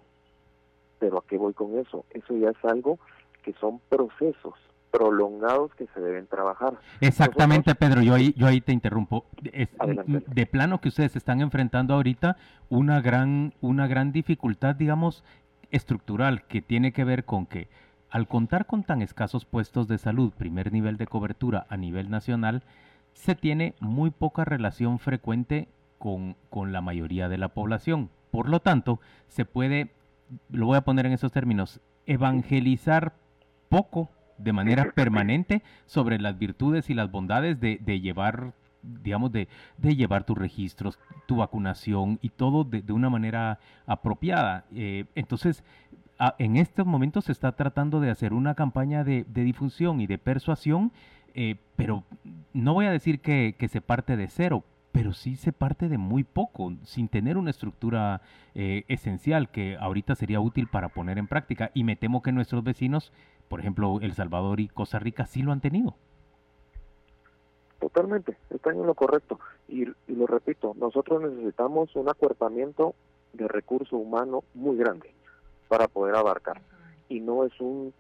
Pero 0.99 1.19
¿a 1.19 1.25
qué 1.27 1.39
voy 1.39 1.55
con 1.55 1.79
eso? 1.79 2.05
Eso 2.11 2.37
ya 2.37 2.51
es 2.51 2.65
algo 2.65 2.99
que 3.43 3.53
son 3.55 3.79
procesos 3.89 4.55
prolongados 4.97 5.75
que 5.75 5.87
se 5.93 6.01
deben 6.01 6.27
trabajar. 6.27 6.79
Exactamente, 7.01 7.75
Pedro, 7.75 8.01
yo 8.01 8.15
ahí, 8.15 8.33
yo 8.37 8.47
ahí 8.47 8.61
te 8.63 8.73
interrumpo. 8.73 9.27
de 9.43 10.47
plano 10.47 10.81
que 10.81 10.89
ustedes 10.89 11.17
están 11.17 11.41
enfrentando 11.43 11.95
ahorita 11.95 12.39
una 12.71 13.01
gran, 13.03 13.53
una 13.61 13.87
gran 13.87 14.13
dificultad, 14.13 14.75
digamos, 14.75 15.23
estructural 15.71 16.45
que 16.47 16.63
tiene 16.63 16.93
que 16.93 17.05
ver 17.05 17.25
con 17.25 17.45
que 17.47 17.69
al 18.11 18.29
contar 18.29 18.67
con 18.67 18.85
tan 18.85 19.03
escasos 19.03 19.45
puestos 19.45 19.89
de 19.89 19.99
salud, 19.99 20.33
primer 20.33 20.73
nivel 20.73 20.97
de 20.97 21.07
cobertura 21.07 21.67
a 21.69 21.77
nivel 21.77 22.09
nacional, 22.09 22.63
se 23.13 23.35
tiene 23.35 23.75
muy 23.81 24.11
poca 24.11 24.45
relación 24.45 24.99
frecuente 24.99 25.69
con, 25.99 26.37
con 26.49 26.73
la 26.73 26.81
mayoría 26.81 27.29
de 27.29 27.37
la 27.37 27.49
población. 27.49 28.09
Por 28.31 28.49
lo 28.49 28.61
tanto, 28.61 29.01
se 29.29 29.45
puede, 29.45 29.91
lo 30.51 30.67
voy 30.67 30.77
a 30.77 30.83
poner 30.83 31.05
en 31.05 31.13
esos 31.13 31.33
términos, 31.33 31.81
evangelizar 32.07 33.13
poco 33.69 34.09
de 34.39 34.53
manera 34.53 34.93
permanente 34.93 35.63
sobre 35.87 36.19
las 36.19 36.39
virtudes 36.39 36.91
y 36.91 36.95
las 36.95 37.11
bondades 37.11 37.61
de, 37.61 37.79
llevar 38.01 38.55
digamos, 38.83 39.33
de, 39.33 39.49
de, 39.79 39.97
llevar 39.97 40.25
tus 40.25 40.39
registros, 40.39 40.99
tu 41.27 41.37
vacunación 41.37 42.19
y 42.23 42.29
todo 42.29 42.65
de, 42.65 42.93
una 42.93 43.11
manera 43.11 43.59
apropiada. 43.87 44.65
Eh, 44.73 45.07
entonces, 45.15 45.65
en 46.39 46.57
estos 46.57 46.87
momentos 46.87 47.25
se 47.25 47.33
está 47.33 47.53
tratando 47.53 48.01
de 48.01 48.11
hacer 48.11 48.33
una 48.33 48.55
campaña 48.55 49.05
de, 49.05 49.25
difusión 49.25 50.01
y 50.01 50.07
de 50.07 50.19
persuasión, 50.19 50.93
eh, 51.35 51.57
pero 51.77 52.05
no 52.53 52.75
voy 52.75 52.87
a 52.87 52.91
decir 52.91 53.21
que, 53.21 53.55
que, 53.59 53.69
se 53.69 53.81
parte 53.81 54.17
de 54.17 54.29
cero, 54.29 54.65
pero 54.97 55.13
sí 55.13 55.37
se 55.37 55.53
parte 55.53 55.91
de 55.91 55.99
muy 55.99 56.25
poco, 56.25 56.73
sin 56.85 57.09
tener 57.09 57.37
una 57.37 57.51
estructura 57.51 58.23
eh, 58.55 58.85
esencial 58.89 59.51
que 59.51 59.77
ahorita 59.79 60.15
sería 60.15 60.41
útil 60.41 60.69
para 60.69 60.89
poner 60.89 61.19
en 61.19 61.27
práctica. 61.27 61.71
Y 61.75 61.85
me 61.85 61.97
temo 61.97 62.23
que 62.23 62.33
nuestros 62.33 62.65
vecinos 62.65 63.13
por 63.49 63.61
ejemplo, 63.61 63.99
El 64.01 64.15
Salvador 64.15 64.61
y 64.61 64.69
Costa 64.69 64.99
Rica 64.99 65.27
sí 65.27 65.43
lo 65.43 65.53
han 65.53 65.61
tenido. 65.61 65.95
Totalmente, 67.81 68.37
están 68.51 68.77
en 68.77 68.87
lo 68.87 68.95
correcto. 68.95 69.39
Y, 69.69 69.87
lo 70.09 70.27
repito, 70.27 70.75
nosotros 70.79 71.23
necesitamos 71.23 71.95
un 71.95 72.09
acuerpamiento 72.09 72.95
de 73.33 73.47
recurso 73.49 73.97
humano 73.97 74.45
muy 74.55 74.77
grande 74.77 75.13
para 75.69 75.89
poder 75.89 76.17
abarcar. 76.17 76.61
Y 77.09 77.21
no 77.21 77.45
es 77.45 77.53
un 77.61 77.93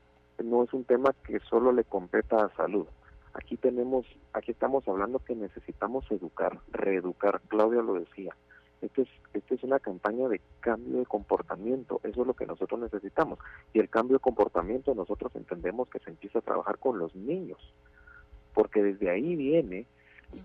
no 0.42 0.64
es 0.64 0.72
un 0.74 0.84
tema 0.84 1.14
que 1.24 1.40
solo 1.40 1.72
le 1.72 1.84
competa 1.84 2.44
a 2.44 2.54
salud. 2.56 2.86
Aquí 3.32 3.56
tenemos, 3.56 4.04
aquí 4.34 4.50
estamos 4.50 4.86
hablando 4.86 5.18
que 5.18 5.34
necesitamos 5.34 6.10
educar, 6.10 6.58
reeducar. 6.72 7.40
Claudia 7.48 7.80
lo 7.80 7.94
decía. 7.94 8.34
Esto 8.83 9.02
es, 9.02 9.09
esto 9.33 9.54
es 9.54 9.62
una 9.64 9.78
campaña 9.78 10.28
de 10.28 10.40
cambio 10.61 10.99
de 10.99 11.06
comportamiento, 11.06 12.00
eso 12.02 12.21
es 12.21 12.26
lo 12.26 12.35
que 12.35 12.47
nosotros 12.47 12.78
necesitamos. 12.80 13.38
Y 13.73 13.80
el 13.80 13.88
cambio 13.88 14.16
de 14.16 14.23
comportamiento 14.23 14.95
nosotros 14.95 15.35
entendemos 15.35 15.88
que 15.88 15.99
se 16.00 16.11
empieza 16.11 16.40
a 16.40 16.42
trabajar 16.42 16.78
con 16.78 16.99
los 16.99 17.14
niños, 17.14 17.59
porque 18.54 18.83
desde 18.83 19.11
ahí 19.11 19.35
viene 19.35 19.87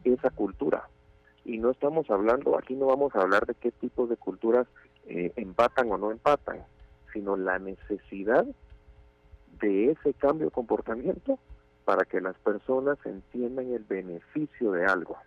esa 0.04 0.30
cultura. 0.30 0.88
Y 1.44 1.58
no 1.58 1.72
estamos 1.72 2.10
hablando, 2.10 2.58
aquí 2.58 2.76
no 2.76 2.86
vamos 2.86 3.14
a 3.16 3.22
hablar 3.22 3.46
de 3.46 3.56
qué 3.56 3.72
tipos 3.72 4.10
de 4.10 4.16
culturas 4.16 4.68
eh, 5.08 5.34
empatan 5.36 5.92
o 5.92 5.98
no 5.98 6.12
empatan, 6.12 6.64
sino 7.12 7.36
la 7.36 7.60
necesidad 7.60 8.46
de 9.60 9.92
ese 9.92 10.14
cambio 10.14 10.46
de 10.46 10.52
comportamiento 10.52 11.38
para 11.84 12.06
que 12.06 12.22
las 12.22 12.38
personas 12.38 12.98
entiendan 13.06 13.74
el 13.74 13.84
beneficio 13.84 14.72
de 14.72 14.86
algo. 14.86 15.18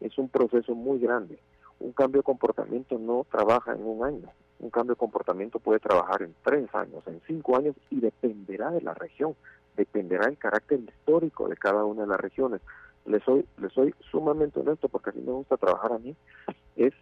Es 0.00 0.16
un 0.16 0.30
proceso 0.30 0.74
muy 0.74 0.98
grande 1.00 1.38
un 1.80 1.92
cambio 1.92 2.20
de 2.20 2.24
comportamiento 2.24 2.98
no 2.98 3.26
trabaja 3.30 3.72
en 3.72 3.84
un 3.84 4.04
año. 4.04 4.28
Un 4.60 4.70
cambio 4.70 4.94
de 4.94 4.98
comportamiento 4.98 5.58
puede 5.58 5.80
trabajar 5.80 6.22
en 6.22 6.34
tres 6.44 6.72
años, 6.74 7.02
en 7.06 7.20
cinco 7.26 7.56
años 7.56 7.74
y 7.88 8.00
dependerá 8.00 8.70
de 8.70 8.82
la 8.82 8.92
región, 8.94 9.34
dependerá 9.76 10.26
del 10.26 10.36
carácter 10.36 10.80
histórico 10.80 11.48
de 11.48 11.56
cada 11.56 11.84
una 11.84 12.02
de 12.02 12.08
las 12.08 12.20
regiones. 12.20 12.60
Les 13.06 13.22
soy, 13.24 13.46
les 13.58 13.72
soy 13.72 13.94
sumamente 14.10 14.60
honesto 14.60 14.88
porque 14.88 15.10
así 15.10 15.20
me 15.20 15.32
gusta 15.32 15.56
trabajar 15.56 15.92
a 15.94 15.98
mí, 15.98 16.14
es 16.76 16.92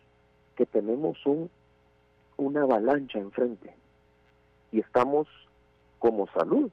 que 0.55 0.65
tenemos 0.65 1.19
un, 1.27 1.51
una 2.37 2.63
avalancha 2.63 3.19
enfrente 3.19 3.75
y 4.71 4.79
estamos 4.79 5.27
como 5.99 6.29
salud 6.29 6.71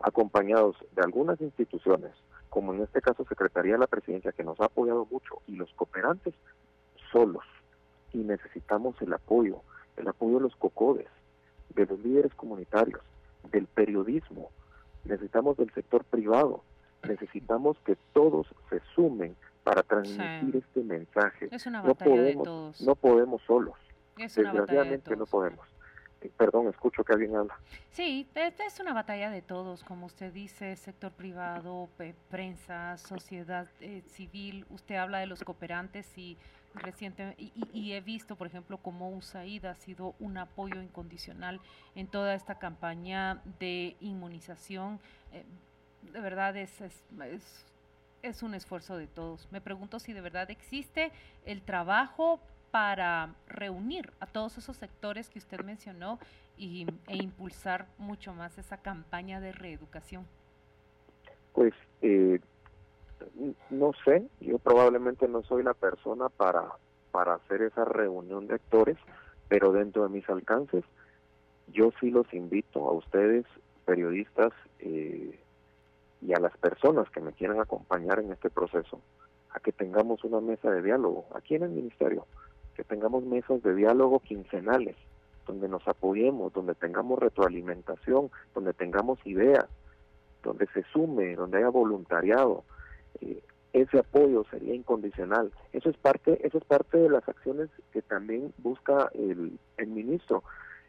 acompañados 0.00 0.76
de 0.96 1.02
algunas 1.02 1.38
instituciones, 1.42 2.12
como 2.48 2.72
en 2.72 2.82
este 2.82 3.02
caso 3.02 3.26
Secretaría 3.28 3.74
de 3.74 3.80
la 3.80 3.86
Presidencia, 3.86 4.32
que 4.32 4.44
nos 4.44 4.58
ha 4.60 4.66
apoyado 4.66 5.06
mucho, 5.10 5.42
y 5.46 5.56
los 5.56 5.70
cooperantes 5.74 6.34
solos 7.10 7.44
y 8.12 8.18
necesitamos 8.18 9.00
el 9.02 9.12
apoyo, 9.12 9.62
el 9.96 10.08
apoyo 10.08 10.36
de 10.36 10.42
los 10.42 10.56
cocodes, 10.56 11.06
de 11.74 11.86
los 11.86 11.98
líderes 12.00 12.34
comunitarios, 12.34 13.02
del 13.50 13.66
periodismo, 13.66 14.50
necesitamos 15.04 15.56
del 15.56 15.72
sector 15.72 16.04
privado, 16.04 16.62
necesitamos 17.06 17.78
que 17.84 17.96
todos 18.12 18.46
se 18.70 18.80
sumen 18.94 19.36
para 19.64 19.82
transmitir 19.82 20.56
este 20.56 20.82
mensaje. 20.82 21.50
no 21.84 21.94
podemos, 21.94 22.80
no 22.80 22.94
podemos 22.94 23.42
solos. 23.42 23.76
Desgraciadamente 24.16 25.14
no 25.16 25.26
podemos. 25.26 25.66
Eh, 26.20 26.30
perdón, 26.36 26.68
escucho 26.68 27.04
que 27.04 27.12
alguien 27.12 27.36
habla. 27.36 27.56
Sí, 27.90 28.26
es 28.34 28.80
una 28.80 28.92
batalla 28.92 29.30
de 29.30 29.42
todos, 29.42 29.84
como 29.84 30.06
usted 30.06 30.32
dice, 30.32 30.74
sector 30.76 31.12
privado, 31.12 31.88
prensa, 32.28 32.96
sociedad 32.96 33.68
eh, 33.80 34.02
civil. 34.08 34.66
Usted 34.70 34.96
habla 34.96 35.18
de 35.20 35.26
los 35.26 35.44
cooperantes 35.44 36.16
y 36.18 36.36
reciente 36.74 37.34
y, 37.38 37.92
he 37.92 38.00
visto, 38.00 38.36
por 38.36 38.46
ejemplo, 38.46 38.78
cómo 38.78 39.10
USAID 39.10 39.64
ha 39.66 39.74
sido 39.74 40.14
un 40.18 40.38
apoyo 40.38 40.80
incondicional 40.80 41.60
en 41.94 42.06
toda 42.06 42.34
esta 42.34 42.58
campaña 42.58 43.42
de 43.58 43.96
inmunización. 44.00 45.00
Eh, 45.32 45.44
de 46.12 46.20
verdad 46.20 46.56
es, 46.56 46.80
es, 46.80 47.04
es, 48.22 48.42
un 48.42 48.54
esfuerzo 48.54 48.96
de 48.96 49.06
todos. 49.06 49.48
Me 49.50 49.60
pregunto 49.60 49.98
si 49.98 50.12
de 50.12 50.20
verdad 50.20 50.50
existe 50.50 51.10
el 51.44 51.62
trabajo 51.62 52.40
para 52.70 53.34
reunir 53.46 54.12
a 54.20 54.26
todos 54.26 54.58
esos 54.58 54.76
sectores 54.76 55.30
que 55.30 55.38
usted 55.38 55.60
mencionó 55.64 56.18
y, 56.56 56.86
e 57.06 57.16
impulsar 57.16 57.86
mucho 57.98 58.34
más 58.34 58.58
esa 58.58 58.76
campaña 58.78 59.40
de 59.40 59.52
reeducación. 59.52 60.26
Pues 61.52 61.72
eh, 62.02 62.40
no 63.70 63.92
sé, 64.04 64.26
yo 64.40 64.58
probablemente 64.58 65.28
no 65.28 65.42
soy 65.42 65.62
la 65.62 65.74
persona 65.74 66.28
para, 66.28 66.64
para 67.10 67.34
hacer 67.34 67.62
esa 67.62 67.84
reunión 67.84 68.46
de 68.46 68.54
actores, 68.54 68.96
pero 69.48 69.72
dentro 69.72 70.02
de 70.04 70.10
mis 70.10 70.28
alcances, 70.28 70.84
yo 71.68 71.90
sí 72.00 72.10
los 72.10 72.32
invito 72.32 72.88
a 72.88 72.92
ustedes, 72.92 73.44
periodistas, 73.84 74.52
eh, 74.80 75.38
y 76.20 76.32
a 76.32 76.40
las 76.40 76.56
personas 76.58 77.08
que 77.10 77.20
me 77.20 77.32
quieran 77.32 77.60
acompañar 77.60 78.18
en 78.18 78.32
este 78.32 78.50
proceso, 78.50 79.00
a 79.50 79.60
que 79.60 79.72
tengamos 79.72 80.24
una 80.24 80.40
mesa 80.40 80.70
de 80.70 80.82
diálogo 80.82 81.26
aquí 81.34 81.54
en 81.54 81.62
el 81.62 81.70
ministerio, 81.70 82.26
que 82.74 82.84
tengamos 82.84 83.24
mesas 83.24 83.62
de 83.62 83.74
diálogo 83.74 84.20
quincenales, 84.20 84.96
donde 85.46 85.68
nos 85.68 85.86
apoyemos, 85.88 86.52
donde 86.52 86.74
tengamos 86.74 87.18
retroalimentación, 87.18 88.30
donde 88.54 88.74
tengamos 88.74 89.18
ideas, 89.24 89.66
donde 90.42 90.66
se 90.68 90.82
sume, 90.92 91.34
donde 91.34 91.58
haya 91.58 91.70
voluntariado. 91.70 92.64
Eh, 93.20 93.42
ese 93.72 93.98
apoyo 93.98 94.44
sería 94.50 94.74
incondicional. 94.74 95.52
Eso 95.72 95.90
es 95.90 95.96
parte, 95.96 96.46
eso 96.46 96.58
es 96.58 96.64
parte 96.64 96.98
de 96.98 97.10
las 97.10 97.28
acciones 97.28 97.68
que 97.92 98.02
también 98.02 98.52
busca 98.58 99.10
el, 99.14 99.58
el 99.76 99.86
ministro. 99.88 100.42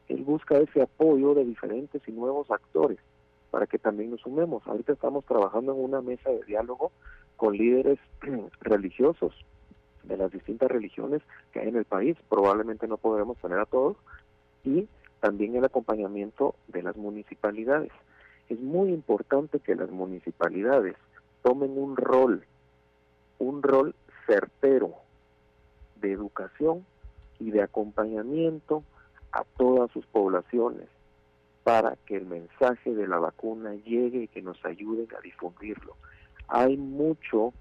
Él 0.07 0.24
busca 0.24 0.57
ese 0.57 0.81
apoyo 0.81 1.36
de 1.36 1.45
diferentes 1.45 2.01
y 2.07 2.12
nuevos 2.12 2.50
actores 2.50 2.98
para 3.51 3.67
que 3.67 3.79
también 3.79 4.12
nos 4.12 4.21
sumemos. 4.21 4.65
Ahorita 4.65 4.93
estamos 4.93 5.25
trabajando 5.25 5.74
en 5.74 5.83
una 5.83 6.01
mesa 6.01 6.29
de 6.29 6.43
diálogo 6.45 6.91
con 7.36 7.55
líderes 7.55 8.00
religiosos 8.62 9.33
de 10.03 10.17
las 10.17 10.31
distintas 10.31 10.69
religiones 10.69 11.21
que 11.51 11.59
hay 11.59 11.69
en 11.69 11.75
el 11.75 11.86
país. 11.86 12.17
Probablemente 12.29 12.88
no 12.88 12.98
podremos 12.98 13.38
tener 13.38 13.59
a 13.59 13.65
todos. 13.65 13.98
Y 14.63 14.88
también 15.19 15.55
el 15.55 15.65
acompañamiento 15.65 16.55
de 16.67 16.83
las 16.83 16.95
municipalidades. 16.95 17.91
Es 18.48 18.59
muy 18.59 18.89
importante 18.89 19.59
que 19.59 19.75
las 19.75 19.91
municipalidades 19.91 20.95
tomen 21.43 21.77
un 21.77 21.96
rol, 21.96 22.46
un 23.39 23.63
rol 23.63 23.96
certero 24.25 24.93
de 26.01 26.12
educación 26.12 26.86
y 27.39 27.51
de 27.51 27.62
acompañamiento 27.62 28.84
a 29.31 29.43
todas 29.58 29.91
sus 29.91 30.05
poblaciones 30.08 30.88
para 31.63 31.96
que 32.05 32.17
el 32.17 32.25
mensaje 32.25 32.93
de 32.96 33.08
la 33.08 33.19
vacuna 33.19 33.74
llegue 33.75 34.24
y 34.24 34.27
que 34.27 34.41
nos 34.41 34.63
ayuden 34.65 35.08
a 35.17 35.22
difundirlo. 35.22 35.96
Hay 36.48 36.77
mucho 36.77 37.53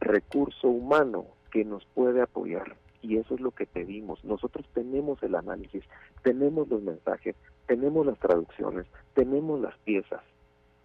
recurso 0.00 0.68
humano 0.68 1.26
que 1.50 1.64
nos 1.64 1.84
puede 1.86 2.22
apoyar 2.22 2.76
y 3.02 3.18
eso 3.18 3.34
es 3.34 3.40
lo 3.40 3.50
que 3.50 3.66
pedimos. 3.66 4.24
Nosotros 4.24 4.66
tenemos 4.74 5.22
el 5.22 5.34
análisis, 5.34 5.84
tenemos 6.22 6.68
los 6.68 6.82
mensajes, 6.82 7.36
tenemos 7.66 8.06
las 8.06 8.18
traducciones, 8.18 8.86
tenemos 9.14 9.60
las 9.60 9.76
piezas, 9.78 10.22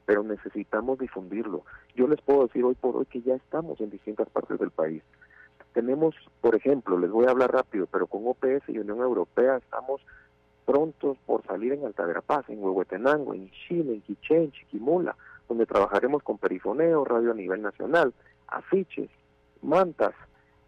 pero 0.05 0.24
necesitamos 0.24 1.00
difundirlo. 1.00 1.63
Yo 1.95 2.07
les 2.07 2.21
puedo 2.21 2.48
decir 2.48 2.63
hoy 2.63 2.75
por 2.75 2.95
hoy 2.95 3.05
que 3.05 3.21
ya 3.21 3.36
estamos 3.36 3.79
en 3.81 3.89
distintas 3.89 4.29
partes 4.29 4.60
del 4.60 4.71
país. 4.71 5.03
Tenemos, 5.74 6.15
por 6.41 6.55
ejemplo, 6.55 6.98
les 6.98 7.12
voy 7.12 7.25
a 7.25 7.31
hablar 7.31 7.51
rápido, 7.51 7.88
pero 7.88 8.07
con 8.07 8.27
OPS 8.27 8.67
y 8.67 8.79
Unión 8.79 9.00
Europea 9.00 9.57
estamos 9.57 10.01
prontos 10.65 11.17
por 11.25 11.45
salir 11.45 11.74
en 11.74 11.86
Alta 11.86 12.05
Paz, 12.21 12.45
en 12.50 12.63
Huehuetenango, 12.63 13.33
en 13.33 13.50
Chile, 13.51 13.93
en 13.93 14.01
Quiché, 14.01 14.38
en 14.38 14.51
Chiquimula, 14.51 15.15
donde 15.50 15.65
trabajaremos 15.65 16.24
con 16.24 16.38
perifoneo, 16.38 17.03
radio 17.03 17.31
a 17.31 17.36
nivel 17.36 17.62
nacional, 17.62 18.13
afiches, 18.48 19.10
mantas, 19.62 20.13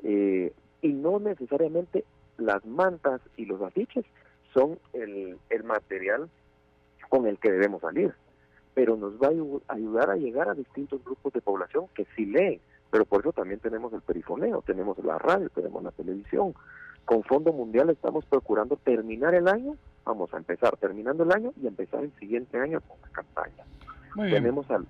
eh, 0.03 0.51
y 0.81 0.89
no 0.89 1.19
necesariamente 1.19 2.03
las 2.37 2.65
mantas 2.65 3.21
y 3.37 3.45
los 3.45 3.61
afiches 3.61 4.05
son 4.53 4.77
el, 4.93 5.37
el 5.49 5.63
material 5.63 6.29
con 7.09 7.27
el 7.27 7.37
que 7.37 7.51
debemos 7.51 7.81
salir, 7.81 8.13
pero 8.73 8.95
nos 8.95 9.13
va 9.13 9.27
a 9.27 9.73
ayudar 9.73 10.09
a 10.09 10.15
llegar 10.15 10.49
a 10.49 10.53
distintos 10.53 11.03
grupos 11.03 11.33
de 11.33 11.41
población 11.41 11.85
que 11.93 12.05
sí 12.15 12.25
leen, 12.25 12.59
pero 12.91 13.05
por 13.05 13.21
eso 13.21 13.31
también 13.31 13.59
tenemos 13.59 13.93
el 13.93 14.01
perifoneo, 14.01 14.61
tenemos 14.61 14.97
la 15.03 15.17
radio, 15.17 15.49
tenemos 15.49 15.83
la 15.83 15.91
televisión, 15.91 16.53
con 17.05 17.23
Fondo 17.23 17.51
Mundial 17.51 17.89
estamos 17.89 18.25
procurando 18.25 18.77
terminar 18.77 19.35
el 19.35 19.47
año, 19.47 19.75
vamos 20.05 20.33
a 20.33 20.37
empezar 20.37 20.77
terminando 20.77 21.23
el 21.23 21.31
año 21.31 21.53
y 21.61 21.67
empezar 21.67 22.03
el 22.03 22.13
siguiente 22.19 22.59
año 22.59 22.81
con 22.81 22.97
la 23.01 23.09
campaña. 23.09 23.63
Muy 24.15 24.27
bien. 24.27 24.43
Tenemos 24.43 24.69
al... 24.71 24.85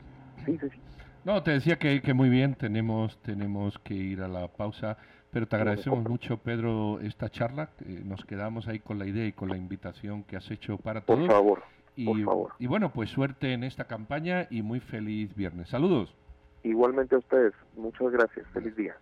Sí, 0.46 0.58
sí, 0.60 0.70
sí. 0.70 0.80
No, 1.24 1.42
te 1.42 1.52
decía 1.52 1.78
que, 1.80 2.02
que 2.02 2.14
muy 2.14 2.30
bien, 2.30 2.56
tenemos, 2.56 3.18
tenemos 3.22 3.80
que 3.80 3.94
ir 3.94 4.22
a 4.22 4.28
la 4.28 4.50
pausa, 4.50 4.98
pero 5.32 5.48
te 5.48 5.56
agradecemos 5.56 6.04
mucho, 6.08 6.38
Pedro, 6.38 7.00
esta 7.00 7.30
charla. 7.30 7.70
nos 8.04 8.26
quedamos 8.26 8.68
ahí 8.68 8.80
con 8.80 9.00
la 9.00 9.08
idea 9.08 9.26
y 9.26 9.32
con 9.32 9.50
la 9.50 9.58
invitación 9.58 10.24
que 10.24 10.36
has 10.36 10.52
hecho 10.52 10.78
para 10.78 11.02
todos. 11.02 11.22
Por 11.22 11.28
favor, 11.30 11.64
y, 11.96 12.06
por 12.06 12.24
favor. 12.24 12.52
Y 12.60 12.68
bueno, 12.68 12.92
pues 12.92 13.10
suerte 13.10 13.54
en 13.54 13.64
esta 13.64 13.86
campaña 13.86 14.48
y 14.50 14.62
muy 14.62 14.80
feliz 14.80 15.36
viernes. 15.36 15.70
Saludos. 15.70 16.16
Igualmente 16.64 17.16
a 17.16 17.20
ustedes, 17.20 17.54
muchas 17.76 18.12
gracias, 18.12 18.48
feliz 18.54 18.76
día. 18.76 18.96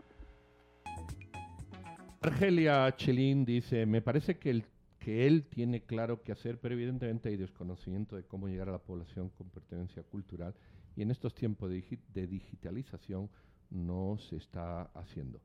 Argelia 2.21 2.95
Chelín 2.95 3.45
dice, 3.45 3.85
me 3.85 4.01
parece 4.01 4.37
que, 4.37 4.51
el, 4.51 4.65
que 4.99 5.25
él 5.25 5.43
tiene 5.43 5.81
claro 5.81 6.21
qué 6.21 6.31
hacer, 6.31 6.59
pero 6.59 6.75
evidentemente 6.75 7.29
hay 7.29 7.37
desconocimiento 7.37 8.15
de 8.15 8.23
cómo 8.23 8.47
llegar 8.47 8.69
a 8.69 8.73
la 8.73 8.77
población 8.79 9.29
con 9.29 9.49
pertenencia 9.49 10.03
cultural 10.03 10.53
y 10.95 11.01
en 11.01 11.11
estos 11.11 11.33
tiempos 11.33 11.69
de, 11.69 12.27
digitalización 12.27 13.29
no 13.69 14.17
se 14.19 14.35
está 14.35 14.83
haciendo. 14.93 15.39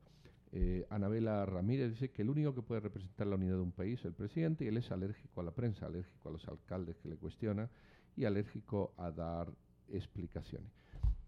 Eh, 0.59 0.87
Anabela 0.89 1.45
Ramírez 1.45 1.91
dice 1.91 2.09
que 2.09 2.23
el 2.23 2.31
único 2.31 2.55
que 2.55 2.63
puede 2.63 2.81
representar 2.81 3.27
la 3.27 3.35
unidad 3.35 3.57
de 3.57 3.61
un 3.61 3.71
país 3.71 3.99
es 3.99 4.05
el 4.05 4.13
presidente 4.13 4.65
y 4.65 4.69
él 4.69 4.77
es 4.77 4.89
alérgico 4.89 5.41
a 5.41 5.43
la 5.43 5.51
prensa, 5.51 5.85
alérgico 5.85 6.29
a 6.29 6.31
los 6.31 6.47
alcaldes 6.47 6.97
que 6.97 7.09
le 7.09 7.15
cuestionan 7.15 7.69
y 8.15 8.25
alérgico 8.25 8.91
a 8.97 9.11
dar 9.11 9.53
explicaciones. 9.87 10.71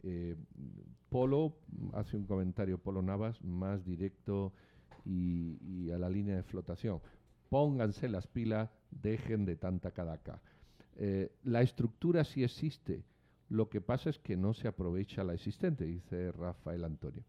Eh, 0.01 0.35
Polo 1.09 1.57
hace 1.93 2.17
un 2.17 2.25
comentario, 2.25 2.79
Polo 2.79 3.03
Navas, 3.03 3.39
más 3.43 3.85
directo 3.85 4.51
y, 5.05 5.91
a 5.91 5.99
la 5.99 6.09
línea 6.09 6.35
de 6.35 6.41
flotación. 6.41 6.99
Pónganse 7.49 8.09
las 8.09 8.25
pilas, 8.25 8.71
dejen 8.89 9.45
de 9.45 9.57
tanta 9.57 9.91
cadaca. 9.91 10.41
Eh, 10.95 11.31
la 11.43 11.61
estructura 11.61 12.23
sí 12.23 12.43
existe, 12.43 13.03
lo 13.47 13.69
que 13.69 13.79
pasa 13.79 14.09
es 14.09 14.17
que 14.17 14.35
no 14.35 14.55
se 14.55 14.67
aprovecha 14.67 15.23
la 15.23 15.35
existente, 15.35 15.85
dice 15.85 16.31
Rafael 16.31 16.83
Antonio. 16.83 17.23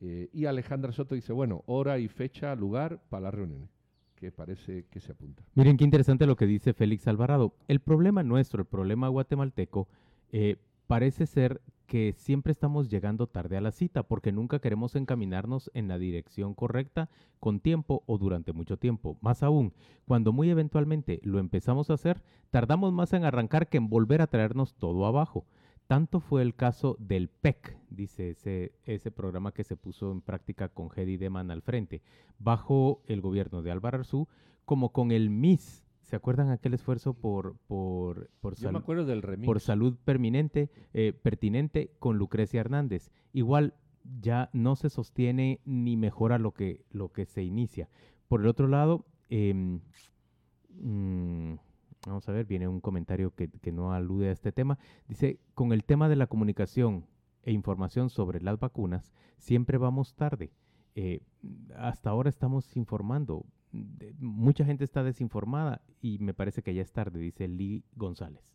Eh, 0.00 0.28
y 0.32 0.46
Alejandra 0.46 0.92
Soto 0.92 1.14
dice, 1.14 1.32
bueno, 1.32 1.62
hora 1.66 1.98
y 1.98 2.08
fecha, 2.08 2.54
lugar 2.54 3.00
para 3.08 3.22
las 3.22 3.34
reuniones, 3.34 3.68
que 4.14 4.30
parece 4.30 4.86
que 4.90 5.00
se 5.00 5.12
apunta. 5.12 5.42
Miren 5.54 5.76
qué 5.76 5.84
interesante 5.84 6.26
lo 6.26 6.36
que 6.36 6.46
dice 6.46 6.72
Félix 6.72 7.08
Alvarado. 7.08 7.54
El 7.66 7.80
problema 7.80 8.22
nuestro, 8.22 8.60
el 8.60 8.66
problema 8.68 9.08
guatemalteco, 9.08 9.88
eh, 10.30 10.56
parece 10.86 11.26
ser 11.26 11.60
que 11.88 12.12
siempre 12.12 12.52
estamos 12.52 12.90
llegando 12.90 13.26
tarde 13.26 13.56
a 13.56 13.62
la 13.62 13.72
cita 13.72 14.02
porque 14.02 14.30
nunca 14.30 14.58
queremos 14.58 14.94
encaminarnos 14.94 15.70
en 15.72 15.88
la 15.88 15.98
dirección 15.98 16.54
correcta 16.54 17.08
con 17.40 17.60
tiempo 17.60 18.04
o 18.06 18.18
durante 18.18 18.52
mucho 18.52 18.76
tiempo. 18.76 19.16
Más 19.22 19.42
aún, 19.42 19.72
cuando 20.06 20.32
muy 20.32 20.50
eventualmente 20.50 21.18
lo 21.24 21.38
empezamos 21.38 21.88
a 21.88 21.94
hacer, 21.94 22.22
tardamos 22.50 22.92
más 22.92 23.14
en 23.14 23.24
arrancar 23.24 23.68
que 23.68 23.78
en 23.78 23.88
volver 23.88 24.20
a 24.20 24.26
traernos 24.26 24.74
todo 24.74 25.06
abajo. 25.06 25.46
Tanto 25.88 26.20
fue 26.20 26.42
el 26.42 26.54
caso 26.54 26.96
del 27.00 27.28
PEC, 27.28 27.76
dice 27.90 28.30
ese, 28.30 28.72
ese 28.84 29.10
programa 29.10 29.52
que 29.52 29.64
se 29.64 29.74
puso 29.74 30.12
en 30.12 30.20
práctica 30.20 30.68
con 30.68 30.90
Hedy 30.94 31.16
Deman 31.16 31.50
al 31.50 31.62
frente, 31.62 32.02
bajo 32.38 33.02
el 33.06 33.20
gobierno 33.20 33.62
de 33.62 33.72
Álvaro 33.72 33.98
Arzú, 33.98 34.28
como 34.64 34.92
con 34.92 35.10
el 35.10 35.30
MIS, 35.30 35.82
¿Se 36.08 36.16
acuerdan 36.16 36.48
aquel 36.48 36.72
esfuerzo 36.72 37.12
por, 37.12 37.58
por, 37.66 38.30
por, 38.40 38.56
por 39.44 39.60
salud 39.60 39.96
permanente, 40.06 40.70
eh, 40.94 41.12
pertinente 41.12 41.92
con 41.98 42.16
Lucrecia 42.16 42.60
Hernández? 42.60 43.10
Igual 43.34 43.74
ya 44.18 44.48
no 44.54 44.74
se 44.74 44.88
sostiene 44.88 45.60
ni 45.66 45.98
mejora 45.98 46.38
lo 46.38 46.52
que, 46.52 46.86
lo 46.90 47.12
que 47.12 47.26
se 47.26 47.42
inicia. 47.42 47.90
Por 48.26 48.40
el 48.40 48.46
otro 48.46 48.68
lado, 48.68 49.04
em, 49.28 49.80
mm, 50.80 51.56
vamos 52.08 52.28
a 52.28 52.32
ver, 52.32 52.46
viene 52.46 52.68
un 52.68 52.80
comentario 52.80 53.34
que, 53.34 53.48
que 53.48 53.72
no 53.72 53.92
alude 53.92 54.28
a 54.28 54.32
este 54.32 54.52
tema. 54.52 54.78
Dice, 55.06 55.40
con 55.54 55.72
el 55.72 55.84
tema 55.84 56.08
de 56.08 56.16
la 56.16 56.26
comunicación 56.26 57.06
e 57.42 57.52
información 57.52 58.10
sobre 58.10 58.40
las 58.40 58.58
vacunas, 58.58 59.12
siempre 59.36 59.78
vamos 59.78 60.14
tarde. 60.14 60.52
Eh, 60.94 61.20
hasta 61.76 62.10
ahora 62.10 62.28
estamos 62.28 62.76
informando 62.76 63.46
mucha 64.18 64.64
gente 64.64 64.84
está 64.84 65.02
desinformada 65.02 65.82
y 66.00 66.18
me 66.18 66.34
parece 66.34 66.62
que 66.62 66.74
ya 66.74 66.82
es 66.82 66.92
tarde, 66.92 67.18
dice 67.18 67.48
Lee 67.48 67.84
González. 67.94 68.54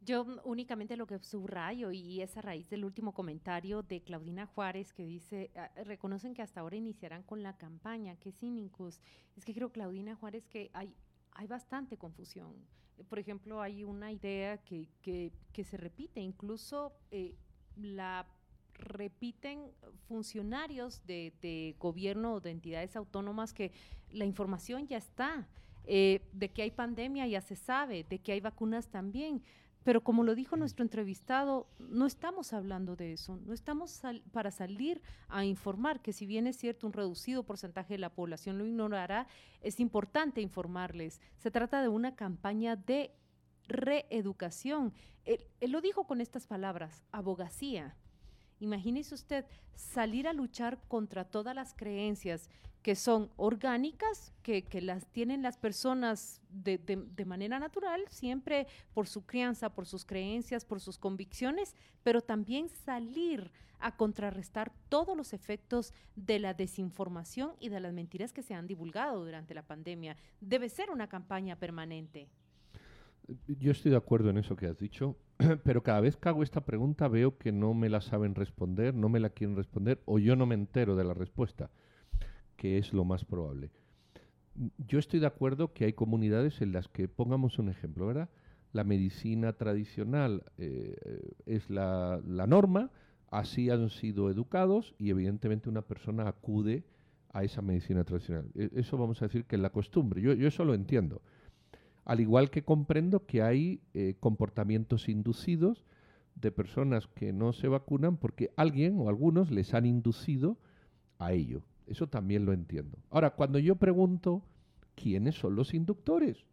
Yo 0.00 0.24
únicamente 0.44 0.96
lo 0.96 1.06
que 1.06 1.18
subrayo 1.18 1.90
y 1.90 2.20
es 2.20 2.36
a 2.36 2.40
raíz 2.40 2.70
del 2.70 2.84
último 2.84 3.12
comentario 3.12 3.82
de 3.82 4.02
Claudina 4.02 4.46
Juárez 4.46 4.92
que 4.92 5.04
dice, 5.04 5.50
ah, 5.56 5.68
reconocen 5.84 6.32
que 6.32 6.42
hasta 6.42 6.60
ahora 6.60 6.76
iniciarán 6.76 7.24
con 7.24 7.42
la 7.42 7.56
campaña, 7.56 8.14
qué 8.16 8.30
cínicos. 8.30 9.00
Es 9.34 9.44
que 9.44 9.52
creo, 9.52 9.72
Claudina 9.72 10.14
Juárez, 10.14 10.46
que 10.46 10.70
hay, 10.74 10.94
hay 11.36 11.46
bastante 11.46 11.96
confusión. 11.96 12.54
Por 13.08 13.18
ejemplo, 13.18 13.60
hay 13.60 13.84
una 13.84 14.10
idea 14.10 14.58
que, 14.58 14.88
que, 15.02 15.32
que 15.52 15.64
se 15.64 15.76
repite, 15.76 16.20
incluso 16.20 16.92
eh, 17.10 17.34
la 17.76 18.26
repiten 18.72 19.70
funcionarios 20.08 21.04
de, 21.06 21.74
gobierno 21.78 22.34
o 22.34 22.40
de 22.40 22.50
entidades 22.50 22.96
autónomas 22.96 23.52
que 23.52 23.72
la 24.10 24.24
información 24.24 24.86
ya 24.86 24.98
está. 24.98 25.48
Eh, 25.88 26.20
de 26.32 26.48
que 26.48 26.62
hay 26.62 26.72
pandemia 26.72 27.28
ya 27.28 27.40
se 27.40 27.54
sabe, 27.54 28.02
de 28.02 28.18
que 28.18 28.32
hay 28.32 28.40
vacunas 28.40 28.88
también, 28.88 29.40
Pero 29.86 30.02
como 30.02 30.24
lo 30.24 30.34
dijo 30.34 30.56
nuestro 30.56 30.82
entrevistado, 30.82 31.68
no 31.78 32.06
estamos 32.06 32.52
hablando 32.52 32.96
de 32.96 33.12
eso, 33.12 33.36
no 33.46 33.52
estamos 33.52 34.02
para 34.32 34.50
salir 34.50 35.00
a 35.28 35.44
informar 35.44 36.02
que 36.02 36.12
si 36.12 36.26
bien 36.26 36.48
es 36.48 36.56
cierto 36.56 36.88
un 36.88 36.92
reducido 36.92 37.44
porcentaje 37.44 37.94
de 37.94 37.98
la 37.98 38.12
población 38.12 38.58
lo 38.58 38.66
ignorará, 38.66 39.28
es 39.60 39.78
importante 39.78 40.40
informarles. 40.40 41.20
Se 41.36 41.52
trata 41.52 41.82
de 41.82 41.86
una 41.86 42.16
campaña 42.16 42.74
de 42.74 43.12
reeducación. 43.68 44.92
Él, 45.24 45.46
él 45.60 45.70
lo 45.70 45.80
dijo 45.80 46.04
con 46.04 46.20
estas 46.20 46.48
palabras, 46.48 47.04
abogacía. 47.12 47.94
Imagínese 48.58 49.14
usted 49.14 49.46
salir 49.76 50.26
a 50.26 50.32
luchar 50.32 50.80
contra 50.88 51.22
todas 51.22 51.54
las 51.54 51.74
creencias 51.74 52.50
que 52.86 52.94
son 52.94 53.30
orgánicas, 53.34 54.32
que, 54.44 54.64
las 54.80 55.08
tienen 55.08 55.42
las 55.42 55.56
personas 55.56 56.40
de, 56.50 56.78
de, 56.78 57.24
manera 57.24 57.58
natural, 57.58 58.04
siempre 58.10 58.68
por 58.94 59.08
su 59.08 59.26
crianza, 59.26 59.70
por 59.70 59.86
sus 59.86 60.04
creencias, 60.04 60.64
por 60.64 60.78
sus 60.78 60.96
convicciones, 60.96 61.74
pero 62.04 62.20
también 62.20 62.68
salir 62.68 63.50
a 63.80 63.96
contrarrestar 63.96 64.70
todos 64.88 65.16
los 65.16 65.32
efectos 65.32 65.94
de 66.14 66.38
la 66.38 66.54
desinformación 66.54 67.54
y 67.58 67.70
de 67.70 67.80
las 67.80 67.92
mentiras 67.92 68.32
que 68.32 68.44
se 68.44 68.54
han 68.54 68.68
divulgado 68.68 69.24
durante 69.24 69.52
la 69.52 69.66
pandemia. 69.66 70.16
Debe 70.40 70.68
ser 70.68 70.90
una 70.90 71.08
campaña 71.08 71.56
permanente. 71.56 72.28
Yo 73.48 73.72
estoy 73.72 73.90
de 73.90 73.96
acuerdo 73.96 74.30
en 74.30 74.38
eso 74.38 74.54
que 74.54 74.66
has 74.68 74.78
dicho, 74.78 75.16
pero 75.64 75.82
cada 75.82 76.00
vez 76.02 76.16
que 76.16 76.28
hago 76.28 76.44
esta 76.44 76.64
pregunta 76.64 77.08
veo 77.08 77.36
que 77.36 77.50
no 77.50 77.74
me 77.74 77.88
la 77.88 78.00
saben 78.00 78.36
responder, 78.36 78.94
no 78.94 79.08
me 79.08 79.18
la 79.18 79.30
quieren 79.30 79.56
responder 79.56 80.00
o 80.04 80.20
yo 80.20 80.36
no 80.36 80.46
me 80.46 80.54
entero 80.54 80.94
de 80.94 81.02
la 81.02 81.14
respuesta 81.14 81.68
que 82.56 82.78
es 82.78 82.92
lo 82.92 83.04
más 83.04 83.24
probable. 83.24 83.70
Yo 84.86 84.98
estoy 84.98 85.20
de 85.20 85.26
acuerdo 85.26 85.72
que 85.72 85.84
hay 85.84 85.92
comunidades 85.92 86.60
en 86.62 86.72
las 86.72 86.88
que, 86.88 87.08
pongamos 87.08 87.58
un 87.58 87.68
ejemplo, 87.68 88.06
¿verdad? 88.06 88.30
La 88.72 88.84
medicina 88.84 89.52
tradicional 89.52 90.44
eh, 90.58 90.96
es 91.44 91.68
la, 91.68 92.20
norma, 92.24 92.90
así 93.30 93.70
han 93.70 93.90
sido 93.90 94.30
educados 94.30 94.94
y 94.98 95.10
evidentemente 95.10 95.68
una 95.68 95.82
persona 95.82 96.28
acude 96.28 96.84
a 97.32 97.44
esa 97.44 97.60
medicina 97.60 98.04
tradicional. 98.04 98.50
E, 98.54 98.70
eso 98.74 98.96
vamos 98.96 99.20
a 99.20 99.26
decir 99.26 99.44
que 99.44 99.56
es 99.56 99.62
la 99.62 99.70
costumbre. 99.70 100.22
Yo, 100.22 100.32
eso 100.32 100.64
lo 100.64 100.74
entiendo. 100.74 101.20
Al 102.04 102.20
igual 102.20 102.50
que 102.50 102.62
comprendo 102.62 103.26
que 103.26 103.42
hay 103.42 103.80
eh, 103.92 104.14
comportamientos 104.20 105.08
inducidos 105.08 105.84
de 106.34 106.52
personas 106.52 107.06
que 107.08 107.32
no 107.32 107.52
se 107.52 107.68
vacunan 107.68 108.16
porque 108.16 108.52
alguien 108.56 108.98
o 108.98 109.08
algunos 109.08 109.50
les 109.50 109.74
han 109.74 109.86
inducido 109.86 110.56
a 111.18 111.32
ello. 111.32 111.62
Eso 111.86 112.08
también 112.08 112.44
lo 112.44 112.52
entiendo. 112.52 112.98
Ahora, 113.10 113.30
cuando 113.30 113.58
yo 113.58 113.76
pregunto 113.76 114.42
quiénes 114.94 115.36
son 115.36 115.54
los 115.54 115.72
inductores, 115.72 116.44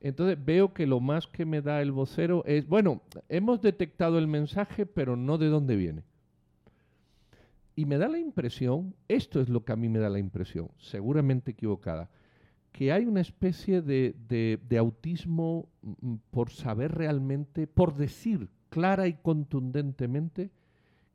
entonces 0.00 0.42
veo 0.42 0.72
que 0.72 0.86
lo 0.86 1.00
más 1.00 1.26
que 1.26 1.44
me 1.44 1.60
da 1.60 1.82
el 1.82 1.90
vocero 1.90 2.44
es, 2.46 2.68
bueno, 2.68 3.02
hemos 3.28 3.60
detectado 3.60 4.18
el 4.18 4.28
mensaje, 4.28 4.86
pero 4.86 5.16
no 5.16 5.38
de 5.38 5.48
dónde 5.48 5.74
viene. 5.74 6.04
Y 7.74 7.84
me 7.84 7.98
da 7.98 8.08
la 8.08 8.18
impresión, 8.18 8.94
esto 9.08 9.40
es 9.40 9.48
lo 9.48 9.64
que 9.64 9.72
a 9.72 9.76
mí 9.76 9.88
me 9.88 9.98
da 9.98 10.08
la 10.08 10.18
impresión, 10.18 10.70
seguramente 10.78 11.52
equivocada, 11.52 12.10
que 12.70 12.92
hay 12.92 13.06
una 13.06 13.20
especie 13.20 13.82
de, 13.82 14.14
de 14.28 14.78
autismo 14.78 15.68
mm, 15.82 16.14
por 16.30 16.50
saber 16.50 16.92
realmente, 16.92 17.66
por 17.66 17.96
decir 17.96 18.48
clara 18.68 19.08
y 19.08 19.14
contundentemente 19.14 20.50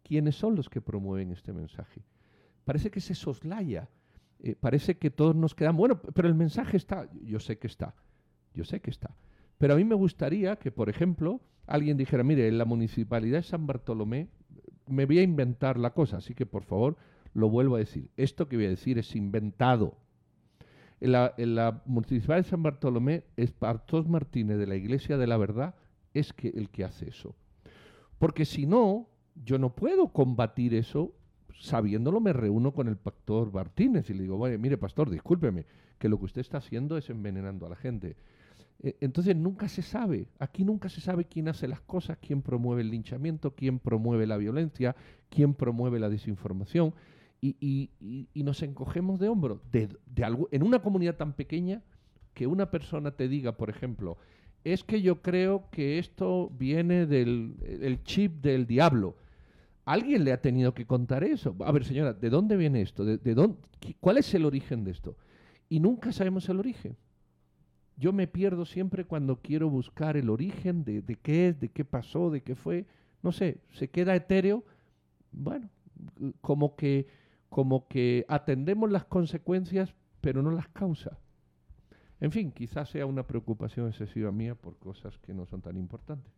quiénes 0.04 0.36
son 0.36 0.56
los 0.56 0.70
que 0.70 0.82
promueven 0.82 1.32
este 1.32 1.54
mensaje 1.54 2.02
parece 2.65 2.91
que 2.91 3.02
se 3.02 3.15
soslaya, 3.15 3.89
eh, 4.39 4.56
parece 4.60 4.97
que 4.97 5.10
todos 5.10 5.36
nos 5.36 5.56
quedamos, 5.56 5.80
bueno, 5.80 6.02
pero 6.02 6.28
el 6.28 6.36
mensaje 6.36 6.78
está, 6.78 7.10
yo 7.23 7.39
sé 7.39 7.58
que 7.58 7.67
está, 7.67 7.95
yo 8.54 8.63
sé 8.63 8.82
que 8.82 8.89
está. 8.89 9.15
Pero 9.58 9.73
a 9.73 9.78
mí 9.78 9.84
me 9.84 9.95
gustaría 9.95 10.58
que, 10.58 10.71
por 10.71 10.89
ejemplo, 10.89 11.41
alguien 11.67 11.97
dijera, 11.97 12.23
mire, 12.23 12.47
en 12.47 12.58
la 12.58 12.65
municipalidad 12.65 13.39
de 13.39 13.43
San 13.43 13.65
Bartolomé 13.67 14.28
me 14.88 15.06
voy 15.06 15.19
a 15.19 15.23
inventar 15.23 15.78
la 15.78 15.93
cosa, 15.93 16.17
así 16.17 16.34
que 16.34 16.45
por 16.45 16.63
favor 16.63 16.97
lo 17.34 17.49
vuelvo 17.49 17.76
a 17.76 17.80
decir. 17.80 18.10
Esto 18.17 18.47
que 18.47 18.58
voy 18.58 18.65
a 18.65 18.69
decir 18.69 18.97
es 18.97 19.15
inventado. 19.15 19.97
En 20.99 21.13
la, 21.13 21.34
en 21.38 21.56
la 21.56 21.82
municipalidad 21.86 22.45
de 22.45 22.49
San 22.49 22.63
Bartolomé, 22.63 23.23
Espartos 23.36 24.08
Martínez 24.08 24.58
de 24.58 24.67
la 24.67 24.76
Iglesia 24.76 25.17
de 25.17 25.28
la 25.28 25.38
Verdad 25.38 25.76
es 26.13 26.32
que 26.34 26.49
el 26.49 26.69
que 26.69 26.84
hace 26.86 27.10
eso. 27.10 27.36
Porque 28.19 28.45
si 28.45 28.65
no, 28.65 29.10
yo 29.36 29.58
no 29.58 29.76
puedo 29.76 30.10
combatir 30.13 30.73
eso 30.73 31.13
sabiéndolo 31.60 32.20
me 32.20 32.34
reúno 32.34 32.74
con 32.74 32.88
el 32.88 32.98
pastor 32.98 33.54
Martínez 33.54 34.10
y 34.10 34.13
le 34.13 34.24
digo, 34.24 34.38
mire 34.60 34.78
pastor, 34.78 35.10
discúlpeme, 35.10 35.66
que 35.98 36.10
lo 36.10 36.18
que 36.18 36.26
usted 36.26 36.42
está 36.42 36.58
haciendo 36.58 36.98
es 36.98 37.10
envenenando 37.10 37.66
a 37.66 37.70
la 37.70 37.76
gente. 37.76 38.16
E, 38.82 38.98
entonces 39.02 39.36
nunca 39.36 39.68
se 39.68 39.82
sabe, 39.82 40.28
aquí 40.39 40.63
nunca 40.63 40.89
se 40.89 41.02
sabe 41.02 41.26
quién 41.26 41.48
hace 41.48 41.68
las 41.68 41.82
cosas, 41.82 42.18
quién 42.22 42.42
promueve 42.42 42.82
el 42.82 42.92
linchamiento, 42.92 43.56
quién 43.56 43.80
promueve 43.80 44.28
la 44.28 44.38
violencia, 44.38 44.96
quién 45.30 45.54
promueve 45.54 46.00
la 46.00 46.10
desinformación 46.10 46.94
y, 47.42 47.89
nos 48.36 48.62
encogemos 48.63 49.20
de 49.20 49.28
hombro. 49.28 49.62
De, 49.72 49.89
algo, 50.24 50.48
en 50.52 50.63
una 50.63 50.82
comunidad 50.82 51.18
tan 51.18 51.34
pequeña 51.34 51.82
que 52.34 52.48
una 52.48 52.72
persona 52.72 53.12
te 53.12 53.28
diga, 53.28 53.58
por 53.58 53.70
ejemplo, 53.70 54.18
es 54.63 54.84
que 54.84 55.02
yo 55.02 55.22
creo 55.22 55.70
que 55.70 56.00
esto 56.00 56.50
viene 56.58 57.06
del 57.06 58.00
chip 58.04 58.42
del 58.42 58.66
diablo 58.66 59.18
Alguien 59.86 60.24
le 60.24 60.32
ha 60.32 60.41
tenido 60.41 60.74
que 60.74 60.86
contar 60.86 61.24
eso. 61.24 61.56
A 61.60 61.72
ver, 61.72 61.84
señora, 61.84 62.13
¿de 62.13 62.30
dónde 62.30 62.56
viene 62.56 62.82
esto? 62.82 63.04
¿De, 63.04 63.36
dónde, 63.36 63.58
¿Cuál 64.00 64.17
es 64.17 64.34
el 64.34 64.46
origen 64.46 64.84
de 64.84 64.91
esto? 64.91 65.17
Y 65.67 65.80
nunca 65.80 66.12
sabemos 66.12 66.48
el 66.50 66.60
origen. 66.60 66.96
Yo 67.98 68.13
me 68.13 68.28
pierdo 68.28 68.65
siempre 68.65 69.06
cuando 69.06 69.41
quiero 69.41 69.69
buscar 69.69 70.17
el 70.17 70.30
origen 70.30 70.84
de, 70.84 71.02
de 71.02 71.15
qué 71.15 71.50
es, 71.50 71.60
de 71.60 71.69
qué 71.69 71.86
pasó, 71.86 72.30
de 72.32 72.41
qué 72.41 72.56
fue. 72.56 72.86
No 73.22 73.32
sé, 73.32 73.60
se 73.72 73.89
queda 73.89 74.15
etéreo. 74.15 74.63
Bueno, 75.32 75.69
como 76.41 76.76
que, 76.76 77.08
como 77.50 77.88
que 77.88 78.26
atendemos 78.30 78.89
las 78.89 79.06
consecuencias, 79.06 79.93
pero 80.22 80.41
no 80.41 80.52
las 80.52 80.69
causas. 80.69 81.17
En 82.19 82.32
fin, 82.32 82.52
quizás 82.52 82.89
sea 82.89 83.06
una 83.06 83.28
preocupación 83.28 83.88
excesiva 83.89 84.32
mía 84.32 84.56
por 84.56 84.78
cosas 84.78 85.17
que 85.19 85.34
no 85.34 85.46
son 85.46 85.62
tan 85.62 85.78
importantes. 85.78 86.32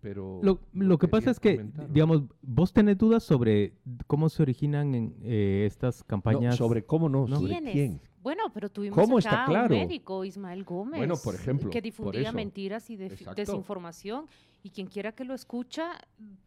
Pero 0.00 0.40
lo, 0.72 0.98
que 0.98 1.08
pasa 1.08 1.30
es 1.30 1.40
que, 1.40 1.66
digamos, 1.90 2.22
vos 2.42 2.72
tenés 2.72 2.98
dudas 2.98 3.22
sobre 3.24 3.74
cómo 4.06 4.28
se 4.28 4.42
originan 4.42 4.94
en, 4.94 5.16
eh, 5.22 5.64
estas 5.66 6.04
campañas. 6.04 6.56
sobre 6.56 6.84
cómo 6.84 7.08
no, 7.08 7.26
sobre 7.26 7.60
quién. 7.72 8.00
Bueno, 8.22 8.52
pero 8.52 8.68
tuvimos 8.68 8.98
acá 8.98 9.16
está 9.16 9.44
claro? 9.46 9.74
un 9.74 9.80
médico, 9.80 10.24
Ismael 10.24 10.64
Gómez, 10.64 10.98
bueno, 10.98 11.16
por 11.16 11.34
ejemplo, 11.34 11.70
que 11.70 11.80
difundía 11.80 12.32
mentiras 12.32 12.90
y 12.90 12.96
desinformación 12.96 14.26
y 14.62 14.70
quien 14.70 14.86
quiera 14.88 15.12
que 15.12 15.24
lo 15.24 15.34
escucha 15.34 15.92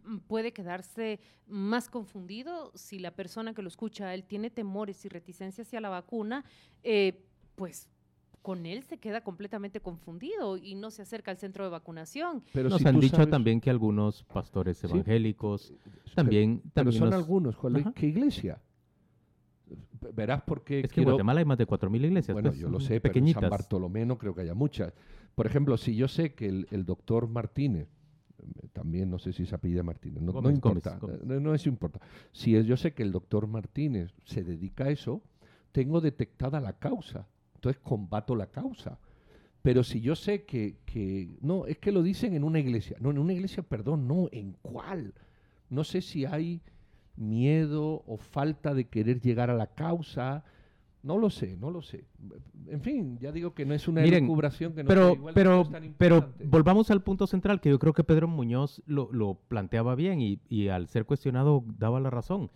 mm, 0.03 0.17
puede 0.27 0.51
quedarse 0.51 1.19
más 1.47 1.89
confundido 1.89 2.71
si 2.75 2.99
la 2.99 3.11
persona 3.11 3.53
que 3.53 3.61
lo 3.61 3.67
escucha, 3.67 4.13
él 4.13 4.25
tiene 4.25 4.49
temores 4.49 5.03
y 5.05 5.09
reticencias 5.09 5.67
hacia 5.67 5.81
la 5.81 5.89
vacuna, 5.89 6.45
eh, 6.83 7.23
pues 7.55 7.87
con 8.41 8.65
él 8.65 8.84
se 8.84 8.97
queda 8.97 9.21
completamente 9.21 9.80
confundido 9.80 10.58
y 10.58 10.75
no 10.75 10.91
se 10.91 11.04
acerca 11.04 11.32
al 11.32 11.38
centro 11.38 11.63
de 11.63 11.69
vacunación. 11.69 12.43
Pero 12.54 12.69
Nos 12.69 12.86
han 12.86 12.99
dicho 12.99 13.27
también 13.27 13.62
que 13.62 13.69
algunos 13.69 14.23
pastores 14.23 14.84
evangélicos 14.84 15.73
también, 16.15 16.62
pero, 16.73 16.91
son 16.91 17.13
algunos, 17.13 17.56
¿qué 17.95 18.08
iglesia? 18.08 18.60
Verás 20.13 20.41
por 20.41 20.63
qué. 20.63 20.82
Es 20.82 20.91
que 20.91 21.01
en 21.01 21.06
Guatemala 21.06 21.39
hay 21.39 21.45
más 21.45 21.58
de 21.58 21.67
4.000 21.67 22.06
iglesias. 22.06 22.34
Bueno, 22.34 22.49
pues, 22.49 22.60
yo 22.60 22.69
lo 22.69 22.80
sé, 22.80 22.99
pequeñitas. 22.99 23.39
pero 23.41 23.47
en 23.47 23.51
San 23.51 23.60
Bartolomé 23.60 24.06
no 24.06 24.17
creo 24.17 24.34
que 24.34 24.41
haya 24.41 24.56
muchas. 24.56 24.93
Por 25.36 25.45
ejemplo, 25.45 25.77
si 25.77 25.95
yo 25.95 26.08
sé 26.08 26.34
que 26.34 26.47
el, 26.47 26.86
doctor 26.86 27.27
Martínez, 27.27 27.88
también 28.73 29.10
no 29.10 29.19
sé 29.19 29.32
si 29.32 29.45
se 29.45 29.56
apellida 29.56 29.84
Martínez, 29.84 30.21
no, 30.21 30.49
importa, 30.49 30.99
No, 31.23 31.39
no, 31.39 31.54
es 31.54 31.67
importa. 31.67 31.99
Si 32.32 32.62
yo 32.63 32.75
sé 32.75 32.93
que 32.93 33.04
el 33.04 33.12
doctor 33.12 33.47
Martínez 33.47 34.13
se 34.25 34.43
dedica 34.43 34.86
a 34.86 34.89
eso, 34.89 35.21
tengo 35.71 36.01
detectada 36.01 36.60
la 36.60 36.73
causa 36.73 37.27
entonces 37.62 37.80
combato 37.84 38.36
la 38.36 38.47
causa. 38.47 38.97
Pero 39.62 39.84
si 39.84 40.02
yo 40.02 40.15
sé 40.15 40.45
que, 40.45 40.78
que, 40.86 41.38
no, 41.41 41.67
es 41.67 41.78
que 41.78 41.91
lo 41.91 42.02
dicen 42.02 42.34
en 42.34 42.43
una 42.43 42.60
iglesia, 42.60 42.97
no, 43.00 43.12
en 43.12 43.19
una 43.19 43.34
iglesia, 43.34 43.62
perdón, 43.62 44.08
no, 44.08 44.28
¿en 44.32 44.54
cuál? 44.63 45.13
No 45.69 45.84
sé 45.84 46.02
si 46.02 46.26
hay 46.26 46.62
miedo 47.15 48.04
o 48.08 48.17
falta 48.17 48.74
de 48.74 48.86
querer 48.86 49.21
llegar 49.21 49.52
a 49.52 49.54
la 49.54 49.67
causa, 49.67 50.43
no 51.04 51.19
lo 51.19 51.30
sé, 51.30 51.56
no 51.58 51.69
lo 51.69 51.84
sé. 51.84 52.06
En 52.67 52.82
fin, 52.82 53.19
ya 53.19 53.32
digo 53.32 53.54
que 53.54 53.63
no 53.63 53.76
es 53.76 53.88
una 53.88 54.02
Miren, 54.02 54.26
que 54.26 54.84
no 54.84 54.88
pero, 54.88 55.15
pero, 55.36 55.69
pero 56.00 56.34
volvamos 56.45 56.89
al 56.89 57.04
punto 57.04 57.28
central, 57.28 57.62
que 57.62 57.69
yo 57.69 57.78
creo 57.78 57.93
que 57.93 58.04
Pedro 58.04 58.28
Muñoz 58.28 58.82
lo, 58.88 59.12
lo 59.12 59.36
planteaba 59.47 59.93
bien 59.93 60.19
y, 60.19 60.39
y 60.50 60.69
al 60.69 60.88
ser 60.88 61.06
cuestionado 61.06 61.63
daba 61.78 62.00
la 62.00 62.10
razón. 62.10 62.50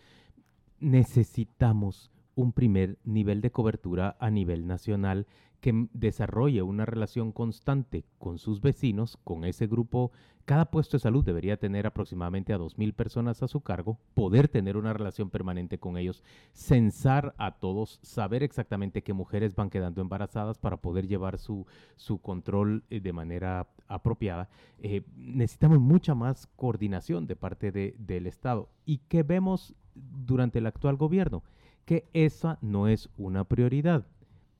Necesitamos 0.79 2.11
un 2.35 2.51
primer 2.51 2.97
nivel 3.03 3.41
de 3.41 3.51
cobertura 3.51 4.15
a 4.19 4.29
nivel 4.29 4.67
nacional 4.67 5.25
que 5.65 5.87
desarrolle 5.93 6.61
una 6.61 6.85
relación 6.85 7.31
constante 7.31 8.05
con 8.19 8.37
sus 8.37 8.61
vecinos, 8.61 9.17
con 9.23 9.45
ese 9.45 9.65
grupo. 9.65 10.11
Cada 10.45 10.65
puesto 10.65 10.97
de 10.97 11.01
salud 11.01 11.25
debería 11.25 11.57
tener 11.57 11.87
aproximadamente 11.87 12.53
a 12.53 12.59
2.000 12.59 12.93
personas 12.93 13.41
a 13.41 13.47
su 13.47 13.61
cargo, 13.61 13.97
poder 14.13 14.47
tener 14.47 14.77
una 14.77 14.93
relación 14.93 15.31
permanente 15.31 15.79
con 15.79 15.97
ellos, 15.97 16.23
censar 16.53 17.33
a 17.39 17.55
todos, 17.55 17.99
saber 18.03 18.43
exactamente 18.43 19.01
qué 19.01 19.13
mujeres 19.13 19.55
van 19.55 19.71
quedando 19.71 20.01
embarazadas 20.01 20.59
para 20.59 20.77
poder 20.77 21.07
llevar 21.07 21.39
su, 21.39 21.65
su 21.95 22.19
control 22.19 22.83
eh, 22.91 22.99
de 22.99 23.13
manera 23.13 23.67
apropiada. 23.87 24.49
Eh, 24.77 25.01
necesitamos 25.15 25.79
mucha 25.79 26.13
más 26.13 26.45
coordinación 26.57 27.25
de 27.25 27.37
parte 27.37 27.71
del 27.71 28.27
Estado. 28.27 28.69
¿Y 28.85 28.99
qué 29.07 29.23
vemos 29.23 29.73
durante 29.95 30.59
el 30.59 30.67
actual 30.67 30.95
gobierno? 30.95 31.41
Que 31.85 32.07
esa 32.13 32.57
no 32.61 32.87
es 32.87 33.09
una 33.17 33.43
prioridad 33.43 34.05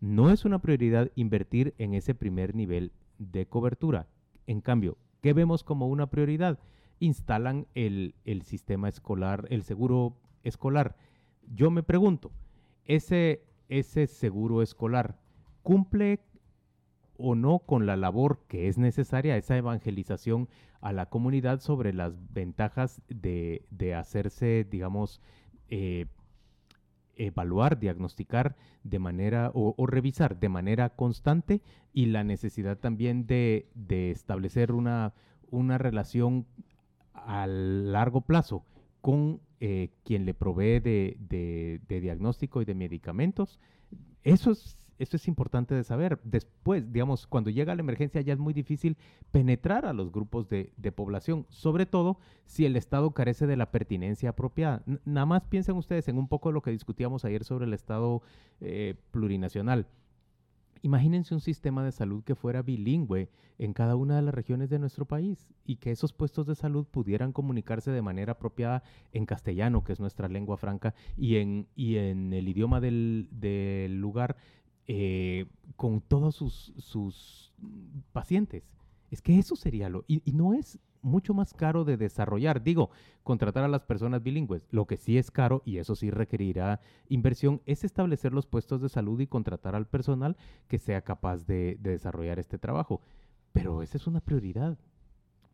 no 0.05 0.29
es 0.29 0.45
una 0.45 0.59
prioridad 0.59 1.11
invertir 1.15 1.73
en 1.77 1.93
ese 1.93 2.13
primer 2.13 2.55
nivel 2.55 2.91
de 3.17 3.47
cobertura. 3.47 4.07
En 4.45 4.61
cambio, 4.61 4.97
¿qué 5.21 5.33
vemos 5.33 5.63
como 5.63 5.87
una 5.87 6.07
prioridad? 6.07 6.59
Instalan 6.99 7.65
el, 7.73 8.13
sistema 8.43 8.87
escolar, 8.87 9.47
el 9.49 9.63
seguro 9.63 10.15
escolar. 10.43 10.95
Yo 11.53 11.71
me 11.71 11.81
pregunto, 11.81 12.31
¿ese, 12.85 13.43
ese 13.67 14.05
seguro 14.07 14.61
escolar 14.61 15.17
cumple 15.63 16.19
o 17.17 17.33
no 17.33 17.59
con 17.59 17.85
la 17.85 17.95
labor 17.95 18.41
que 18.47 18.67
es 18.67 18.77
necesaria, 18.77 19.37
esa 19.37 19.57
evangelización 19.57 20.49
a 20.81 20.93
la 20.93 21.07
comunidad 21.07 21.61
sobre 21.61 21.93
las 21.93 22.13
ventajas 22.31 23.01
de, 23.07 23.63
hacerse, 23.97 24.67
digamos, 24.69 25.21
eh, 25.69 26.05
evaluar, 27.17 27.79
diagnosticar 27.79 28.55
de 28.83 28.99
manera 28.99 29.51
o, 29.53 29.73
revisar 29.87 30.39
de 30.39 30.49
manera 30.49 30.89
constante 30.89 31.61
y 31.93 32.07
la 32.07 32.23
necesidad 32.23 32.77
también 32.77 33.25
de, 33.27 33.67
establecer 34.11 34.71
una, 34.71 35.13
una, 35.49 35.77
relación 35.77 36.45
a 37.13 37.47
largo 37.47 38.21
plazo 38.21 38.63
con 39.01 39.39
eh, 39.59 39.89
quien 40.03 40.25
le 40.25 40.33
provee 40.33 40.79
de, 40.79 41.17
de, 41.87 42.01
diagnóstico 42.01 42.61
y 42.61 42.65
de 42.65 42.75
medicamentos. 42.75 43.59
Eso 44.23 44.51
es 44.51 44.84
eso 44.99 45.17
es 45.17 45.27
importante 45.27 45.75
de 45.75 45.83
saber. 45.83 46.19
Después, 46.23 46.91
digamos, 46.91 47.27
cuando 47.27 47.49
llega 47.49 47.75
la 47.75 47.81
emergencia 47.81 48.21
ya 48.21 48.33
es 48.33 48.39
muy 48.39 48.53
difícil 48.53 48.97
penetrar 49.31 49.85
a 49.85 49.93
los 49.93 50.11
grupos 50.11 50.47
de, 50.47 50.71
población, 50.95 51.45
sobre 51.49 51.85
todo 51.85 52.19
si 52.45 52.65
el 52.65 52.75
Estado 52.75 53.11
carece 53.11 53.47
de 53.47 53.57
la 53.57 53.71
pertinencia 53.71 54.29
apropiada. 54.29 54.83
nada 55.03 55.25
más 55.25 55.43
piensen 55.43 55.75
ustedes 55.75 56.07
en 56.07 56.17
un 56.17 56.27
poco 56.27 56.51
lo 56.51 56.61
que 56.61 56.71
discutíamos 56.71 57.25
ayer 57.25 57.43
sobre 57.43 57.65
el 57.65 57.73
Estado 57.73 58.21
eh, 58.61 58.95
plurinacional. 59.11 59.87
Imagínense 60.85 61.33
un 61.33 61.41
sistema 61.41 61.83
de 61.83 61.91
salud 61.91 62.23
que 62.23 62.35
fuera 62.35 62.61
bilingüe 62.61 63.27
en 63.57 63.73
cada 63.73 63.95
una 63.95 64.17
de 64.17 64.21
las 64.21 64.35
regiones 64.35 64.69
de 64.69 64.77
nuestro 64.77 65.05
país 65.05 65.49
y 65.65 65.77
que 65.77 65.89
esos 65.89 66.13
puestos 66.13 66.45
de 66.45 66.53
salud 66.53 66.85
pudieran 66.85 67.31
comunicarse 67.31 67.89
de 67.89 68.03
manera 68.03 68.33
apropiada 68.33 68.83
en 69.11 69.25
castellano, 69.25 69.83
que 69.83 69.93
es 69.93 69.99
nuestra 69.99 70.27
lengua 70.27 70.57
franca, 70.57 70.93
y 71.17 71.37
en, 71.37 71.67
y 71.75 71.95
en 71.95 72.33
el 72.33 72.47
idioma 72.47 72.81
del, 72.81 73.27
del 73.31 73.99
lugar 73.99 74.37
eh, 74.87 75.45
con 75.75 76.01
todos 76.01 76.35
sus, 76.35 76.73
sus, 76.77 77.53
pacientes. 78.11 78.63
Es 79.11 79.21
que 79.21 79.39
eso 79.39 79.55
sería 79.55 79.89
lo... 79.89 80.03
Y, 80.07 80.21
no 80.31 80.53
es 80.53 80.79
mucho 81.01 81.33
más 81.33 81.53
caro 81.53 81.85
de 81.85 81.97
desarrollar. 81.97 82.63
Digo, 82.63 82.89
contratar 83.23 83.63
a 83.63 83.67
las 83.67 83.83
personas 83.83 84.23
bilingües. 84.23 84.67
Lo 84.71 84.85
que 84.85 84.97
sí 84.97 85.17
es 85.17 85.31
caro, 85.31 85.61
y 85.65 85.77
eso 85.77 85.95
sí 85.95 86.09
requerirá 86.09 86.81
inversión, 87.09 87.61
es 87.65 87.83
establecer 87.83 88.33
los 88.33 88.47
puestos 88.47 88.81
de 88.81 88.89
salud 88.89 89.19
y 89.19 89.27
contratar 89.27 89.75
al 89.75 89.87
personal 89.87 90.35
que 90.67 90.79
sea 90.79 91.01
capaz 91.01 91.45
de, 91.45 91.77
de 91.79 91.91
desarrollar 91.91 92.39
este 92.39 92.57
trabajo. 92.57 93.01
Pero 93.53 93.81
esa 93.81 93.97
es 93.97 94.07
una 94.07 94.19
prioridad. 94.19 94.77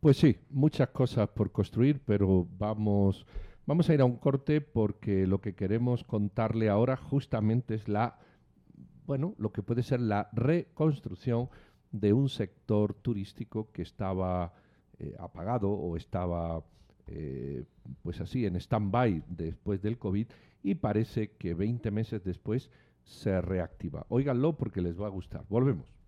Pues 0.01 0.17
sí, 0.17 0.37
muchas 0.49 0.89
cosas 0.89 1.29
por 1.29 1.51
construir, 1.51 2.01
pero 2.03 2.47
vamos, 2.57 3.25
vamos 3.67 3.87
a 3.87 3.93
ir 3.93 4.01
a 4.01 4.05
un 4.05 4.15
corte 4.15 4.59
porque 4.59 5.27
lo 5.27 5.41
que 5.41 5.53
queremos 5.53 6.03
contarle 6.03 6.69
ahora 6.69 6.97
justamente 6.97 7.75
es 7.75 7.87
la 7.87 8.17
bueno, 9.11 9.35
lo 9.39 9.51
que 9.51 9.61
puede 9.61 9.83
ser 9.83 9.99
la 9.99 10.29
reconstrucción 10.31 11.49
de 11.91 12.13
un 12.13 12.29
sector 12.29 12.93
turístico 12.93 13.69
que 13.73 13.81
estaba 13.81 14.53
eh, 14.99 15.17
apagado 15.19 15.69
o 15.69 15.97
estaba 15.97 16.63
eh, 17.07 17.65
pues 18.03 18.21
así 18.21 18.45
en 18.45 18.55
stand-by 18.55 19.25
después 19.27 19.81
del 19.81 19.97
COVID 19.97 20.27
y 20.63 20.75
parece 20.75 21.31
que 21.31 21.53
20 21.53 21.91
meses 21.91 22.23
después 22.23 22.69
se 23.03 23.41
reactiva. 23.41 24.05
Óiganlo 24.07 24.55
porque 24.55 24.81
les 24.81 24.97
va 24.97 25.07
a 25.07 25.09
gustar. 25.09 25.43
Volvemos. 25.49 26.00